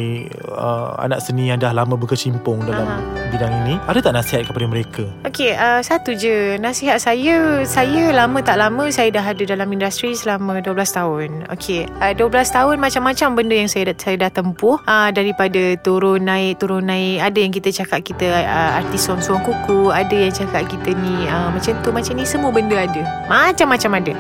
uh, 0.51 0.99
Anak 0.99 1.23
seni 1.23 1.55
yang 1.55 1.63
dah 1.63 1.71
lama 1.71 1.95
berkecimpung 1.95 2.67
Dalam 2.67 2.91
Aha. 2.91 3.31
bidang 3.31 3.55
ini 3.63 3.79
Ada 3.87 4.03
tak 4.03 4.19
nasihat 4.19 4.51
kepada 4.51 4.67
mereka? 4.67 5.07
Okey, 5.23 5.55
uh, 5.55 5.79
satu 5.79 6.19
je 6.19 6.59
nasihat 6.59 6.99
saya, 6.99 7.63
saya 7.63 8.11
lama 8.11 8.43
tak 8.43 8.59
lama 8.59 8.91
saya 8.91 9.15
dah 9.15 9.23
ada 9.23 9.45
dalam 9.45 9.69
industri 9.71 10.17
selama 10.17 10.59
12 10.65 10.75
tahun. 10.89 11.29
Okey, 11.53 11.87
uh, 12.01 12.17
12 12.17 12.49
tahun 12.49 12.77
macam-macam 12.81 13.29
benda 13.37 13.55
yang 13.55 13.71
saya 13.71 13.93
saya 13.95 14.17
dah 14.17 14.31
tempuh 14.33 14.81
uh, 14.89 15.13
daripada 15.13 15.77
turun 15.85 16.25
naik 16.25 16.59
turun 16.65 16.89
naik. 16.89 17.23
Ada 17.23 17.39
yang 17.39 17.53
kita 17.53 17.71
cakap 17.71 18.01
kita 18.03 18.27
uh, 18.43 18.81
artis 18.81 19.05
suang-suang 19.05 19.45
kuku, 19.45 19.93
ada 19.93 20.17
yang 20.17 20.33
cakap 20.33 20.67
kita 20.67 20.97
ni 20.97 21.29
uh, 21.29 21.53
macam 21.53 21.77
tu 21.85 21.93
macam 21.93 22.13
ni 22.17 22.25
semua 22.25 22.51
benda 22.51 22.81
ada. 22.81 23.03
Macam-macam 23.29 24.03
ada. 24.03 24.13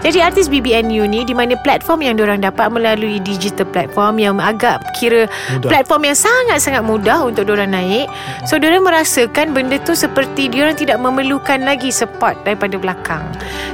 Jadi 0.00 0.18
artis 0.24 0.48
BBNU 0.48 1.04
ni 1.06 1.22
di 1.28 1.36
mana 1.36 1.54
platform 1.60 2.02
yang 2.02 2.16
diorang 2.16 2.40
dapat 2.40 2.72
melalui 2.72 3.20
digital 3.20 3.68
platform 3.76 4.16
yang 4.16 4.34
agak 4.40 4.80
kira 4.96 5.28
Mudah. 5.52 5.68
platform 5.68 6.08
yang 6.08 6.16
sangat-sangat 6.16 6.80
mudah 6.80 7.20
untuk 7.20 7.44
diorang 7.44 7.68
naik. 7.68 8.08
So 8.48 8.56
diorang 8.56 8.80
merasakan 8.80 9.52
benda 9.52 9.76
tu 9.78 9.92
seperti 9.92 10.48
diorang 10.48 10.72
tidak 10.72 10.96
memerlukan 10.96 11.60
lagi 11.60 11.92
support 11.92 12.40
daripada 12.40 12.80
belakang. 12.80 13.20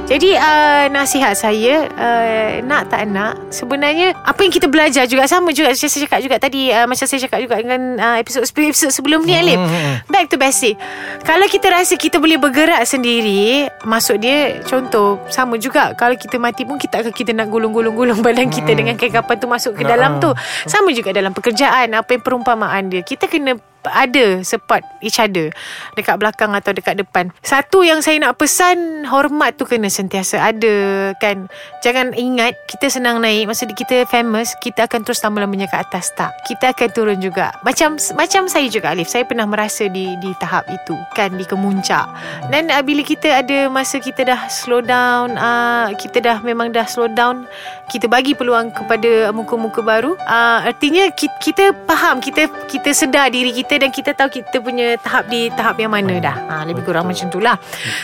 Jadi 0.03 0.35
uh, 0.35 0.91
nasihat 0.91 1.31
saya 1.33 1.87
uh, 1.87 2.59
nak 2.61 2.91
tak 2.91 3.07
nak 3.07 3.39
sebenarnya 3.47 4.11
apa 4.19 4.43
yang 4.43 4.51
kita 4.51 4.67
belajar 4.67 5.07
juga 5.07 5.23
sama 5.23 5.55
juga 5.55 5.71
macam 5.71 5.87
saya 5.87 6.01
cakap 6.03 6.19
juga 6.19 6.35
tadi 6.35 6.67
uh, 6.67 6.83
macam 6.83 7.05
saya 7.07 7.23
cakap 7.23 7.39
juga 7.39 7.55
dengan 7.55 7.81
uh, 7.95 8.17
episod 8.19 8.43
episod 8.43 8.91
sebelum 8.91 9.23
ni 9.23 9.33
Alif. 9.33 9.55
Hmm. 9.55 10.03
Back 10.11 10.27
to 10.27 10.35
basic. 10.35 10.75
Kalau 11.23 11.47
kita 11.47 11.71
rasa 11.71 11.95
kita 11.95 12.19
boleh 12.19 12.35
bergerak 12.35 12.83
sendiri, 12.83 13.71
maksud 13.83 14.19
dia 14.19 14.59
contoh 14.65 15.23
sama 15.29 15.55
juga 15.55 15.93
kalau 15.93 16.19
kita 16.19 16.35
mati 16.35 16.67
pun 16.67 16.75
kita 16.75 16.99
akan 16.99 17.13
kita 17.13 17.31
nak 17.31 17.47
gulung-gulung-gulung 17.47 18.19
badan 18.19 18.51
kita 18.51 18.65
Hmm. 18.65 18.79
dengan 18.79 18.95
kain 18.95 19.13
kapan 19.13 19.35
tu 19.37 19.45
masuk 19.45 19.71
ke 19.77 19.85
Ah, 19.85 19.92
dalam 19.93 20.11
ah. 20.17 20.21
tu. 20.21 20.29
Sama 20.65 20.89
juga 20.91 21.13
dalam 21.13 21.31
pekerjaan, 21.31 21.93
apa 21.93 22.09
yang 22.17 22.23
perumpamaan 22.25 22.89
dia. 22.89 23.01
Kita 23.05 23.29
kena 23.29 23.72
ada 23.91 24.39
support 24.45 24.85
each 25.03 25.19
other 25.19 25.51
dekat 25.97 26.15
belakang 26.19 26.55
atau 26.55 26.71
dekat 26.71 26.99
depan. 26.99 27.33
Satu 27.43 27.83
yang 27.83 27.99
saya 27.99 28.19
nak 28.21 28.39
pesan 28.39 29.03
hormat 29.07 29.59
tu 29.59 29.67
kena 29.67 29.91
sentiasa 29.91 30.39
ada 30.39 31.11
kan. 31.19 31.51
Jangan 31.83 32.15
ingat 32.15 32.55
kita 32.71 32.87
senang 32.87 33.19
naik 33.19 33.51
masa 33.51 33.67
kita 33.67 34.07
famous 34.07 34.55
kita 34.63 34.87
akan 34.87 35.03
terus 35.03 35.19
lama-lamanya 35.23 35.67
ke 35.67 35.77
atas 35.79 36.13
tak. 36.15 36.31
Kita 36.47 36.71
akan 36.71 36.89
turun 36.93 37.19
juga. 37.19 37.51
Macam 37.65 37.99
macam 38.15 38.47
saya 38.47 38.67
juga 38.71 38.93
Alif. 38.93 39.11
Saya 39.11 39.27
pernah 39.27 39.47
merasa 39.47 39.87
di 39.89 40.15
di 40.19 40.31
tahap 40.39 40.67
itu 40.71 40.95
kan 41.17 41.35
di 41.35 41.43
kemuncak. 41.47 42.05
Dan 42.51 42.69
uh, 42.71 42.83
bila 42.83 43.01
kita 43.03 43.43
ada 43.43 43.67
masa 43.67 43.99
kita 43.99 44.27
dah 44.27 44.47
slow 44.51 44.83
down, 44.83 45.35
uh, 45.35 45.91
kita 45.95 46.19
dah 46.19 46.37
memang 46.43 46.71
dah 46.71 46.85
slow 46.85 47.09
down, 47.11 47.47
kita 47.89 48.07
bagi 48.07 48.35
peluang 48.35 48.73
kepada 48.73 49.31
muka-muka 49.31 49.79
baru. 49.81 50.15
Uh, 50.27 50.69
artinya 50.69 51.09
kita, 51.13 51.35
kita 51.39 51.63
faham, 51.87 52.19
kita 52.19 52.49
kita 52.69 52.89
sedar 52.93 53.29
diri 53.33 53.53
kita 53.53 53.72
dan 53.77 53.89
kita 53.89 54.11
tahu 54.13 54.29
kita 54.41 54.57
punya 54.59 54.97
tahap 55.01 55.29
di 55.29 55.49
tahap 55.53 55.77
yang 55.79 55.91
mana 55.93 56.19
dah. 56.19 56.35
Ha, 56.49 56.53
lebih 56.65 56.85
kurang 56.85 57.09
macam 57.09 57.29
itulah. 57.29 57.55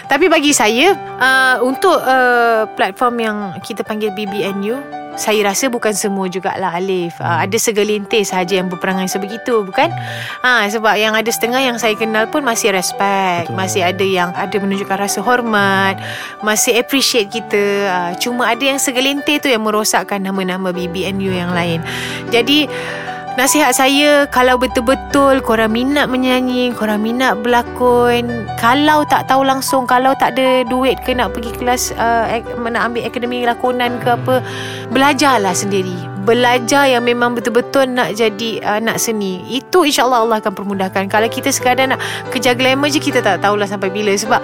Tapi 0.07 0.25
bagi 0.29 0.51
saya 0.53 0.93
uh, 0.97 1.55
untuk 1.65 1.97
uh, 2.01 2.69
platform 2.73 3.15
yang 3.19 3.37
kita 3.61 3.85
panggil 3.85 4.13
BBNU 4.13 4.99
saya 5.19 5.51
rasa 5.51 5.67
bukan 5.67 5.91
semua 5.91 6.31
jugalah 6.31 6.79
Alif. 6.79 7.19
Uh, 7.19 7.43
ada 7.43 7.57
segelintir 7.59 8.23
sahaja 8.23 8.63
yang 8.63 8.71
berperangai 8.71 9.11
sebegitu, 9.11 9.67
bukan? 9.67 9.91
Ha, 10.39 10.71
sebab 10.71 10.95
yang 10.95 11.11
ada 11.11 11.27
setengah 11.27 11.59
yang 11.59 11.75
saya 11.75 11.99
kenal 11.99 12.31
pun 12.31 12.39
masih 12.39 12.71
respect, 12.71 13.51
Betul. 13.51 13.59
masih 13.59 13.81
ada 13.83 14.05
yang 14.07 14.31
ada 14.31 14.55
menunjukkan 14.55 14.95
rasa 14.95 15.19
hormat, 15.19 15.99
masih 16.39 16.79
appreciate 16.79 17.27
kita. 17.27 17.91
Uh, 17.91 18.11
cuma 18.15 18.47
ada 18.47 18.63
yang 18.63 18.79
segelintir 18.79 19.43
tu 19.43 19.51
yang 19.51 19.59
merosakkan 19.59 20.23
nama-nama 20.23 20.71
BBNU 20.71 21.35
yang 21.35 21.51
lain. 21.51 21.83
Jadi 22.31 22.71
Nasihat 23.37 23.75
saya 23.77 24.25
Kalau 24.33 24.57
betul-betul 24.57 25.43
Korang 25.45 25.75
minat 25.75 26.09
menyanyi 26.09 26.73
Korang 26.73 27.05
minat 27.05 27.37
berlakon 27.45 28.49
Kalau 28.57 29.05
tak 29.05 29.29
tahu 29.29 29.45
langsung 29.45 29.85
Kalau 29.85 30.17
tak 30.17 30.33
ada 30.33 30.65
duit 30.65 30.97
ke 31.05 31.13
Nak 31.13 31.37
pergi 31.37 31.51
kelas 31.53 31.93
uh, 31.93 32.25
Nak 32.57 32.83
ambil 32.89 33.05
akademi 33.05 33.45
lakonan 33.45 34.01
ke 34.01 34.17
apa 34.17 34.41
Belajarlah 34.89 35.53
sendiri. 35.53 35.95
Belajar 36.25 36.89
yang 36.89 37.05
memang 37.05 37.37
betul-betul 37.37 37.85
Nak 37.91 38.17
jadi 38.17 38.63
uh, 38.65 38.79
Nak 38.81 38.97
seni. 38.97 39.45
Itu 39.45 39.85
insyaAllah 39.85 40.25
Allah 40.25 40.37
akan 40.41 40.53
permudahkan. 40.55 41.05
Kalau 41.11 41.29
kita 41.29 41.53
sekadar 41.53 41.93
nak 41.93 42.01
Kejar 42.33 42.57
glamour 42.57 42.89
je 42.89 42.97
Kita 42.97 43.21
tak 43.21 43.45
tahulah 43.45 43.69
sampai 43.69 43.93
bila. 43.93 44.15
Sebab 44.17 44.41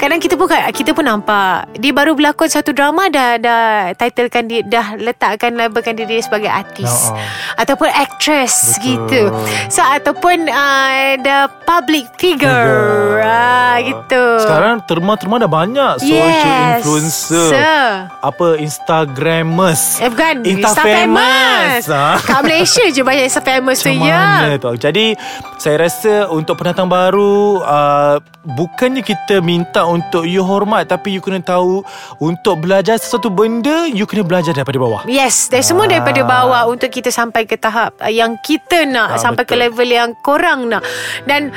Kadang 0.00 0.16
kita 0.16 0.40
pun 0.40 0.48
kita 0.48 0.96
pun 0.96 1.04
nampak 1.04 1.68
dia 1.76 1.92
baru 1.92 2.16
berlakon 2.16 2.48
satu 2.48 2.72
drama 2.72 3.12
dah 3.12 3.36
dah 3.36 3.92
titlekan 4.00 4.48
dia 4.48 4.64
dah 4.64 4.96
letakkan 4.96 5.52
labelkan 5.52 5.92
diri 5.92 6.16
dia 6.16 6.24
sebagai 6.24 6.48
artis 6.48 7.12
oh. 7.12 7.20
ataupun 7.60 7.92
actress 7.92 8.80
Betul. 8.80 8.88
gitu. 8.88 9.22
So 9.68 9.84
ataupun 9.84 10.48
uh, 10.48 11.20
the 11.20 11.52
public 11.68 12.08
figure. 12.16 13.20
Ah 13.20 13.76
gitu. 13.84 14.24
Sekarang 14.40 14.80
terma-terma 14.88 15.36
dah 15.36 15.50
banyak 15.50 15.92
Social 16.00 16.80
influencer 16.80 17.48
Sir. 17.52 17.88
Apa 18.24 18.56
Instagrammers 18.56 20.00
Eh 20.00 20.08
bukan 20.08 20.34
Insta 20.48 20.82
famous. 20.82 21.84
Ah. 21.92 22.16
Kat 22.20 22.40
Malaysia 22.40 22.84
je 22.88 23.04
banyak 23.04 23.28
Insta 23.28 23.44
famous 23.44 23.84
tu 23.84 23.92
ya 23.92 24.56
tu 24.56 24.72
Jadi 24.76 25.14
Saya 25.60 25.86
rasa 25.86 26.28
Untuk 26.32 26.58
pendatang 26.60 26.88
baru 26.88 27.60
uh, 27.62 28.16
Bukannya 28.40 29.04
kita 29.04 29.44
minta 29.44 29.84
Untuk 29.90 30.24
you 30.24 30.40
hormat 30.40 30.86
Tapi 30.86 31.12
you 31.12 31.20
kena 31.20 31.42
tahu 31.42 31.82
Untuk 32.22 32.62
belajar 32.62 32.96
sesuatu 32.96 33.26
benda 33.26 33.90
You 33.90 34.06
kena 34.06 34.22
belajar 34.22 34.54
daripada 34.54 34.78
bawah 34.78 35.02
Yes, 35.04 35.50
dari 35.50 35.66
semua 35.66 35.84
Ah. 35.84 35.98
daripada 35.98 36.22
bawah 36.22 36.62
untuk 36.66 36.86
kita 36.88 37.10
sampai 37.10 37.42
ke 37.42 37.58
tahap 37.58 37.98
uh, 37.98 38.06
yang 38.06 38.38
kita 38.40 38.86
nak, 38.86 39.16
Ah, 39.16 39.18
sampai 39.18 39.42
ke 39.42 39.52
betul. 39.52 39.62
level 39.66 39.88
yang 39.90 40.10
korang 40.20 40.70
nak. 40.70 40.86
Dan 41.24 41.50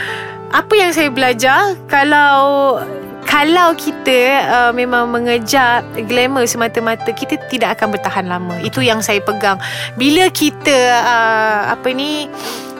apa 0.50 0.74
yang 0.74 0.90
saya 0.90 1.10
belajar 1.10 1.78
kalau 1.86 2.80
kalau 3.24 3.74
kita 3.74 4.20
uh, 4.46 4.72
memang 4.72 5.10
mengejar 5.10 5.82
glamour 6.06 6.46
semata-mata 6.46 7.10
kita 7.10 7.38
tidak 7.48 7.78
akan 7.78 7.94
bertahan 7.94 8.26
lama. 8.26 8.58
Itu 8.62 8.80
yang 8.80 9.00
saya 9.00 9.20
pegang. 9.20 9.58
Bila 9.96 10.30
kita 10.30 10.76
uh, 11.02 11.74
apa 11.74 11.90
ni 11.90 12.30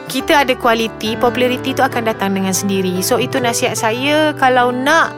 kita 0.06 0.46
ada 0.46 0.54
kualiti, 0.54 1.14
populariti 1.14 1.74
itu 1.74 1.82
akan 1.82 2.06
datang 2.06 2.30
dengan 2.32 2.54
sendiri. 2.54 3.02
So 3.02 3.18
itu 3.18 3.38
nasihat 3.38 3.74
saya 3.74 4.30
kalau 4.36 4.70
nak 4.70 5.10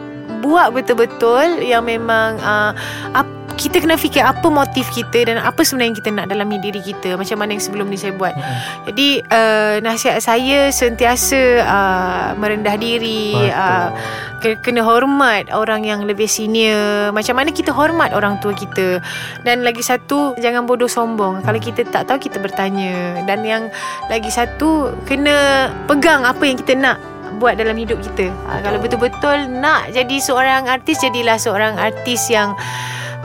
buat 0.46 0.70
betul-betul 0.70 1.66
yang 1.66 1.82
memang 1.82 2.38
uh, 2.38 2.72
ap, 3.12 3.26
kita 3.56 3.80
kena 3.80 3.96
fikir 3.96 4.20
apa 4.20 4.52
motif 4.52 4.84
kita 4.92 5.32
dan 5.32 5.40
apa 5.40 5.64
sebenarnya 5.64 5.88
yang 5.88 5.98
kita 5.98 6.10
nak 6.12 6.26
dalam 6.28 6.48
diri 6.60 6.80
kita. 6.84 7.16
Macam 7.16 7.40
mana 7.40 7.56
yang 7.56 7.64
sebelum 7.64 7.88
ni 7.88 7.96
saya 7.96 8.12
buat. 8.12 8.36
Jadi 8.84 9.24
uh, 9.32 9.80
nasihat 9.80 10.20
saya 10.20 10.68
sentiasa 10.68 11.64
uh, 11.64 12.26
merendah 12.36 12.76
diri 12.76 13.32
Betul. 13.32 13.56
uh, 13.56 13.88
ke- 14.44 14.60
kena 14.60 14.84
hormat 14.84 15.48
orang 15.56 15.88
yang 15.88 16.04
lebih 16.04 16.28
senior. 16.28 17.16
Macam 17.16 17.40
mana 17.40 17.48
kita 17.48 17.72
hormat 17.72 18.12
orang 18.12 18.36
tua 18.44 18.52
kita. 18.52 19.00
Dan 19.40 19.64
lagi 19.64 19.80
satu 19.80 20.36
jangan 20.36 20.68
bodoh 20.68 20.88
sombong. 20.88 21.40
Kalau 21.40 21.56
kita 21.56 21.88
tak 21.88 22.12
tahu 22.12 22.28
kita 22.28 22.36
bertanya. 22.36 23.24
Dan 23.24 23.40
yang 23.40 23.72
lagi 24.12 24.28
satu 24.28 24.92
kena 25.08 25.72
pegang 25.88 26.28
apa 26.28 26.44
yang 26.44 26.60
kita 26.60 26.76
nak 26.76 27.00
buat 27.36 27.60
dalam 27.60 27.76
hidup 27.76 28.00
kita. 28.00 28.32
Ha, 28.48 28.60
kalau 28.64 28.80
betul-betul 28.80 29.48
nak 29.60 29.92
jadi 29.92 30.16
seorang 30.18 30.66
artis 30.66 31.00
jadilah 31.00 31.36
seorang 31.36 31.76
artis 31.76 32.28
yang 32.32 32.56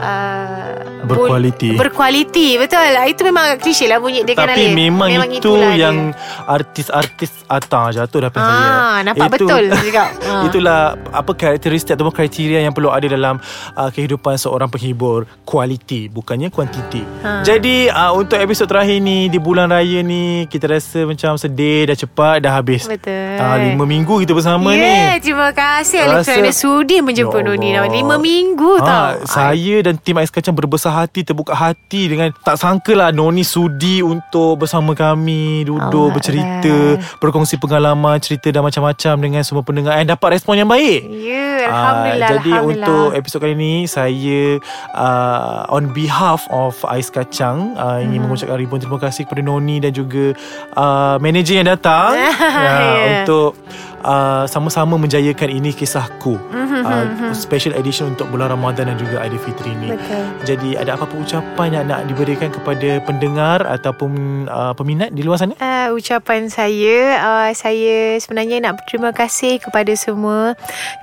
uh, 0.02 0.74
Berkualiti. 1.02 1.70
bul- 1.70 1.80
berkualiti 1.80 2.48
betul 2.56 2.82
lah 2.84 3.04
itu 3.04 3.22
memang 3.22 3.42
agak 3.44 3.58
klise 3.60 3.86
lah 3.86 3.98
bunyi 3.98 4.22
dia 4.22 4.34
kan 4.34 4.48
Tapi 4.48 4.64
Alif. 4.64 4.74
memang, 4.76 5.08
itu 5.30 5.50
yang 5.72 6.10
dia. 6.10 6.46
artis-artis 6.48 7.30
atang 7.46 7.90
jatuh 7.90 8.18
dah 8.20 8.30
pen 8.30 8.40
Ah, 8.40 8.48
saya. 8.48 9.04
nampak 9.04 9.28
betul 9.32 9.62
dia 9.64 9.82
cakap. 9.82 10.08
Ah. 10.22 10.42
Itulah 10.46 10.80
apa 11.10 11.30
karakteristik 11.32 11.92
ataupun 11.92 12.12
kriteria 12.12 12.60
yang 12.60 12.72
perlu 12.72 12.88
ada 12.88 13.04
dalam 13.04 13.38
uh, 13.72 13.88
kehidupan 13.88 14.36
seorang 14.36 14.68
penghibur. 14.68 15.24
Kualiti 15.42 16.06
bukannya 16.06 16.48
kuantiti. 16.48 17.02
Ha. 17.22 17.42
Jadi 17.42 17.86
uh, 17.86 18.12
untuk 18.12 18.36
episod 18.36 18.64
terakhir 18.64 18.98
ni 18.98 19.26
di 19.26 19.38
bulan 19.38 19.68
raya 19.68 20.00
ni 20.00 20.22
kita 20.46 20.66
rasa 20.70 21.04
macam 21.04 21.36
sedih 21.36 21.84
dah 21.84 21.96
cepat 21.96 22.36
dah 22.40 22.52
habis. 22.52 22.86
Betul. 22.86 23.36
Ah, 23.36 23.58
lima 23.58 23.84
minggu 23.84 24.18
kita 24.18 24.32
bersama 24.32 24.72
yeah, 24.72 25.14
ni. 25.14 25.22
terima 25.22 25.50
kasih 25.50 25.98
Alif 26.00 26.24
kerana 26.24 26.50
sudi 26.50 26.96
menjemput 26.98 27.36
Ya 27.36 27.44
Noni 27.44 27.68
Allah. 27.70 27.84
dalam 27.84 27.92
lima 27.92 28.16
minggu 28.18 28.72
Ha, 28.74 28.84
tau. 28.84 29.10
saya 29.26 29.76
dan 29.92 30.00
tim 30.00 30.16
Ais 30.16 30.28
Kacang 30.28 30.52
berbesar 30.52 30.88
hati 30.94 31.20
Terbuka 31.20 31.52
hati 31.52 32.08
dengan 32.08 32.32
Tak 32.34 32.56
sangka 32.56 32.92
lah 32.92 33.10
Noni 33.10 33.44
sudi 33.44 34.00
untuk 34.00 34.56
bersama 34.58 34.92
kami 34.92 35.62
Duduk 35.62 35.84
Allah 35.84 36.08
bercerita 36.10 36.76
Berkongsi 37.18 37.56
pengalaman 37.56 38.16
Cerita 38.16 38.48
dan 38.48 38.62
macam-macam 38.62 39.14
Dengan 39.18 39.42
semua 39.42 39.60
pendengar 39.60 39.92
And 39.94 40.08
dapat 40.08 40.34
respon 40.34 40.56
yang 40.56 40.66
baik 40.66 41.04
Ya, 41.12 41.44
Ah, 41.62 41.68
Alhamdulillah. 41.68 42.28
Jadi 42.32 42.50
Alhamdulillah. 42.50 42.88
untuk 42.88 43.06
episod 43.12 43.38
kali 43.38 43.54
ni 43.54 43.74
Saya 43.84 44.56
uh, 44.92 45.68
On 45.68 45.84
behalf 45.88 46.48
of 46.48 46.80
Ais 46.84 47.08
Kacang 47.08 47.76
uh, 47.76 48.00
Ingin 48.00 48.14
Hmm. 48.14 48.30
mengucapkan 48.30 48.56
ribuan 48.56 48.78
terima 48.78 48.98
kasih 48.98 49.24
Kepada 49.24 49.42
Noni 49.42 49.76
dan 49.78 49.90
juga 49.90 50.32
uh, 50.72 51.16
Manager 51.18 51.54
yang 51.54 51.68
datang 51.68 52.14
uh, 52.14 52.32
Ya. 52.62 53.20
Untuk 53.20 53.58
uh, 54.04 54.44
Sama-sama 54.46 54.98
menjayakan 54.98 55.50
ini 55.50 55.70
kisahku. 55.72 56.36
Mhm, 56.52 56.80
uh, 56.84 57.04
Special 57.32 57.72
edition 57.78 58.12
untuk 58.12 58.28
bulan 58.28 58.52
Ramadan 58.52 58.92
Dan 58.92 58.96
juga 59.00 59.24
Aidilfitri 59.24 59.72
ni 59.78 59.94
Betul. 59.94 60.24
Jadi 60.44 60.70
ada 60.76 60.94
apa-apa 60.94 61.16
ucapan 61.16 61.68
Yang 61.80 61.84
nak 61.88 62.00
diberikan 62.10 62.48
kepada 62.52 62.88
pendengar 63.02 63.58
Ataupun 63.64 64.44
uh, 64.46 64.72
peminat 64.76 65.10
di 65.16 65.24
luar 65.24 65.40
sana? 65.40 65.56
Uh, 65.56 65.96
ucapan 65.96 66.52
saya 66.52 66.98
uh, 67.22 67.50
Saya 67.56 68.20
sebenarnya 68.20 68.60
nak 68.60 68.82
berterima 68.82 69.10
kasih 69.16 69.58
kepada 69.62 69.90
semua 69.96 70.54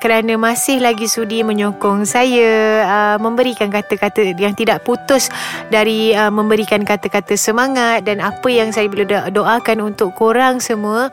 Kerana 0.03 0.37
masih 0.37 0.79
lagi 0.83 1.09
sudi 1.09 1.41
menyokong 1.41 2.05
saya 2.05 2.85
uh, 2.85 3.17
Memberikan 3.17 3.73
kata-kata 3.73 4.37
yang 4.37 4.53
tidak 4.53 4.85
putus 4.85 5.33
Dari 5.73 6.13
uh, 6.13 6.29
memberikan 6.29 6.85
kata-kata 6.85 7.33
semangat 7.33 8.05
Dan 8.05 8.21
apa 8.21 8.47
yang 8.51 8.69
saya 8.69 8.85
boleh 8.85 9.07
do- 9.07 9.41
doakan 9.41 9.93
untuk 9.93 10.13
korang 10.13 10.61
semua. 10.61 11.09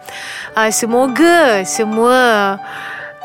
Uh, 0.52 0.68
Semoga 0.68 1.64
semua 1.76 2.56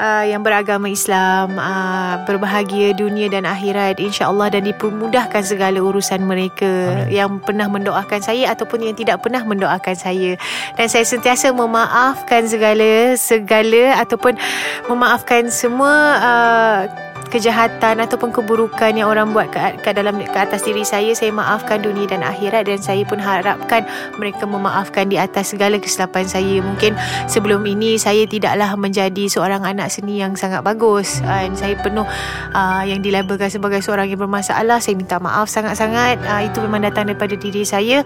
Uh, 0.02 0.26
yang 0.26 0.42
beragama 0.42 0.90
Islam 0.90 1.62
uh, 1.62 2.18
berbahagia 2.26 2.90
dunia 2.98 3.30
dan 3.30 3.46
akhirat 3.46 4.02
insya-Allah 4.02 4.50
dan 4.50 4.66
dipermudahkan 4.66 5.46
segala 5.46 5.78
urusan 5.78 6.26
mereka 6.26 7.06
Amin. 7.06 7.14
yang 7.14 7.38
pernah 7.38 7.70
mendoakan 7.70 8.18
saya 8.18 8.50
ataupun 8.50 8.82
yang 8.82 8.98
tidak 8.98 9.22
pernah 9.22 9.46
mendoakan 9.46 9.94
saya 9.94 10.42
dan 10.74 10.90
saya 10.90 11.06
sentiasa 11.06 11.54
memaafkan 11.54 12.50
segala 12.50 13.14
segala 13.14 14.02
ataupun 14.02 14.42
memaafkan 14.90 15.54
semua 15.54 15.94
uh, 16.18 17.11
kejahatan 17.32 18.04
ataupun 18.04 18.36
keburukan 18.36 18.92
yang 18.92 19.08
orang 19.08 19.32
buat 19.32 19.48
ke, 19.50 19.80
ke 19.80 19.96
dalam 19.96 20.20
ke 20.20 20.36
atas 20.36 20.68
diri 20.68 20.84
saya 20.84 21.16
saya 21.16 21.32
maafkan 21.32 21.80
dunia 21.80 22.06
dan 22.12 22.22
akhirat 22.22 22.68
dan 22.68 22.78
saya 22.84 23.08
pun 23.08 23.18
harapkan 23.24 23.88
mereka 24.20 24.44
memaafkan 24.44 25.08
di 25.08 25.16
atas 25.16 25.56
segala 25.56 25.80
kesilapan 25.80 26.28
saya. 26.28 26.60
Mungkin 26.60 26.94
sebelum 27.32 27.64
ini 27.64 27.96
saya 27.96 28.28
tidaklah 28.28 28.76
menjadi 28.76 29.32
seorang 29.32 29.64
anak 29.64 29.88
seni 29.88 30.20
yang 30.20 30.36
sangat 30.36 30.60
bagus 30.62 31.24
dan 31.24 31.56
saya 31.56 31.80
penuh 31.80 32.06
uh, 32.52 32.84
yang 32.84 33.00
dilabelkan 33.00 33.48
sebagai 33.48 33.80
seorang 33.80 34.12
yang 34.12 34.20
bermasalah. 34.20 34.84
Saya 34.84 35.00
minta 35.00 35.18
maaf 35.24 35.48
sangat-sangat. 35.48 36.20
Uh, 36.28 36.42
itu 36.46 36.60
memang 36.60 36.84
datang 36.84 37.08
daripada 37.08 37.34
diri 37.40 37.64
saya. 37.64 38.04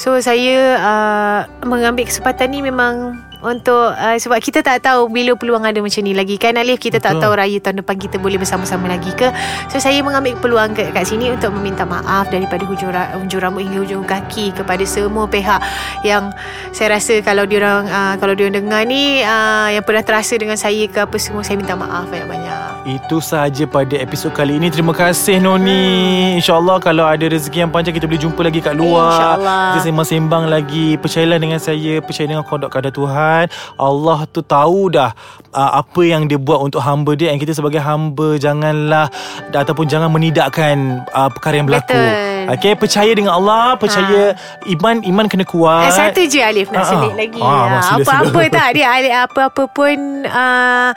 So 0.00 0.18
saya 0.18 0.80
uh, 0.82 1.40
mengambil 1.62 2.10
kesempatan 2.10 2.50
ni 2.50 2.60
memang 2.66 3.22
untuk 3.44 3.92
uh, 3.92 4.16
sebab 4.16 4.40
kita 4.40 4.64
tak 4.64 4.80
tahu 4.80 5.12
bila 5.12 5.36
peluang 5.36 5.68
ada 5.68 5.76
macam 5.84 6.00
ni 6.00 6.16
lagi 6.16 6.40
kan 6.40 6.56
Alif? 6.56 6.80
Kita 6.80 6.96
tak 6.96 7.20
Betul. 7.20 7.28
tahu 7.28 7.32
raya 7.36 7.58
tahun 7.60 7.76
depan 7.84 7.96
kita 8.00 8.16
boleh 8.16 8.40
bersama-sama 8.40 8.88
lagi 8.88 9.12
ke? 9.12 9.28
So 9.68 9.76
saya 9.76 10.00
mengambil 10.00 10.40
peluang 10.40 10.72
kat, 10.72 10.96
kat 10.96 11.04
sini 11.04 11.28
untuk 11.28 11.52
meminta 11.52 11.84
maaf 11.84 12.32
daripada 12.32 12.64
hujung, 12.64 12.88
ra- 12.88 13.12
hujung 13.20 13.44
rambut 13.44 13.68
hingga 13.68 13.84
hujung 13.84 14.04
kaki 14.08 14.56
kepada 14.56 14.80
semua 14.88 15.28
pihak 15.28 15.60
yang 16.08 16.32
saya 16.72 16.96
rasa 16.96 17.20
kalau 17.20 17.44
diorang 17.44 17.84
uh, 17.84 18.16
kalau 18.16 18.32
diorang 18.32 18.64
dengar 18.64 18.88
ni 18.88 19.20
uh, 19.20 19.68
yang 19.68 19.84
pernah 19.84 20.00
terasa 20.00 20.40
dengan 20.40 20.56
saya 20.56 20.88
ke 20.88 21.04
apa 21.04 21.16
semua 21.20 21.44
saya 21.44 21.60
minta 21.60 21.76
maaf 21.76 22.08
banyak-banyak. 22.08 22.88
Itu 22.96 23.20
sahaja 23.20 23.68
pada 23.68 23.92
episod 24.00 24.32
kali 24.32 24.56
ini. 24.56 24.72
Terima 24.72 24.96
kasih 24.96 25.36
Noni. 25.44 26.40
InsyaAllah 26.40 26.80
kalau 26.80 27.04
ada 27.04 27.24
rezeki 27.28 27.68
yang 27.68 27.72
panjang 27.72 27.92
Kita 27.92 28.08
boleh 28.08 28.20
jumpa 28.20 28.40
lagi 28.40 28.60
kat 28.64 28.72
luar. 28.72 29.36
InsyaAllah. 29.36 29.64
Kita 29.76 29.80
sembang-sembang 29.84 30.44
lagi. 30.48 30.86
Percayalah 30.96 31.38
dengan 31.40 31.60
saya 31.60 32.00
Percaya 32.00 32.26
dengan 32.28 32.44
kodok 32.44 32.72
kadar 32.72 32.92
Tuhan 32.92 33.33
Allah 33.76 34.18
tu 34.26 34.40
tahu 34.40 34.88
dah 34.88 35.10
uh, 35.50 35.70
Apa 35.76 36.02
yang 36.02 36.24
dia 36.24 36.36
buat 36.36 36.60
untuk 36.62 36.78
hamba 36.78 37.12
dia 37.12 37.28
Dan 37.28 37.38
kita 37.38 37.52
sebagai 37.52 37.78
hamba 37.78 38.36
Janganlah 38.36 39.06
Ataupun 39.50 39.84
jangan 39.84 40.08
menidakkan 40.08 40.76
uh, 41.10 41.28
Perkara 41.28 41.54
yang 41.56 41.66
berlaku 41.66 41.94
Betul. 41.94 42.52
Okay 42.52 42.72
Percaya 42.74 43.12
dengan 43.12 43.32
Allah 43.34 43.74
Percaya 43.74 44.34
Iman 44.64 45.00
Iman 45.02 45.26
kena 45.26 45.44
kuat 45.44 45.88
Eh, 45.88 45.94
satu 45.94 46.20
je 46.24 46.40
Alif 46.40 46.68
nak 46.68 46.82
Ah, 46.82 46.88
selit 46.88 47.08
ah. 47.08 47.16
lagi. 47.16 47.40
Ah, 47.40 47.48
Ah, 47.48 47.64
mak, 47.66 47.82
sila, 47.82 48.02
apa-apa 48.02 48.40
sila. 48.42 48.52
tak 48.52 48.68
dia 48.72 48.86
Alif 48.90 49.12
apa-apa 49.14 49.62
pun 49.68 49.96
uh, 50.24 50.90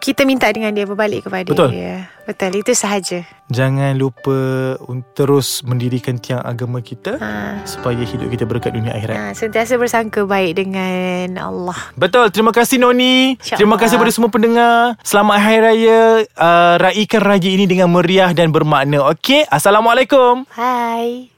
kita 0.00 0.24
minta 0.24 0.48
dengan 0.48 0.72
dia 0.72 0.88
berbalik 0.88 1.28
kepada 1.28 1.44
Betul. 1.44 1.76
dia. 1.76 2.08
Betul 2.24 2.56
itu 2.56 2.72
sahaja. 2.72 3.20
Jangan 3.52 3.92
lupa 4.00 4.78
terus 5.12 5.60
mendirikan 5.66 6.16
tiang 6.16 6.40
agama 6.40 6.80
kita 6.80 7.20
Ha. 7.20 7.60
Supaya 7.68 8.00
hidup 8.00 8.32
kita 8.32 8.48
berkat 8.48 8.72
dunia 8.72 8.96
akhirat 8.96 9.16
Ha, 9.18 9.24
sentiasa 9.36 9.76
bersangka 9.76 10.24
baik 10.24 10.56
dengan 10.56 11.36
Allah. 11.36 11.76
Betul, 12.00 12.32
terima 12.32 12.56
kasih 12.56 12.80
Noni. 12.80 13.36
InsyaAllah. 13.36 13.58
Terima 13.60 13.76
kasih 13.76 14.00
kepada 14.00 14.12
semua 14.14 14.30
pendengar. 14.32 14.96
Selamat 15.04 15.36
Hari 15.36 15.58
Raya. 15.60 16.00
Uh, 16.32 16.74
raikan 16.80 17.20
raya 17.20 17.50
ini 17.52 17.68
dengan 17.68 17.92
meriah 17.92 18.32
dan 18.32 18.48
bermakna. 18.48 19.04
Okey, 19.12 19.44
Assalamualaikum. 19.52 20.48
Hai. 20.56 21.28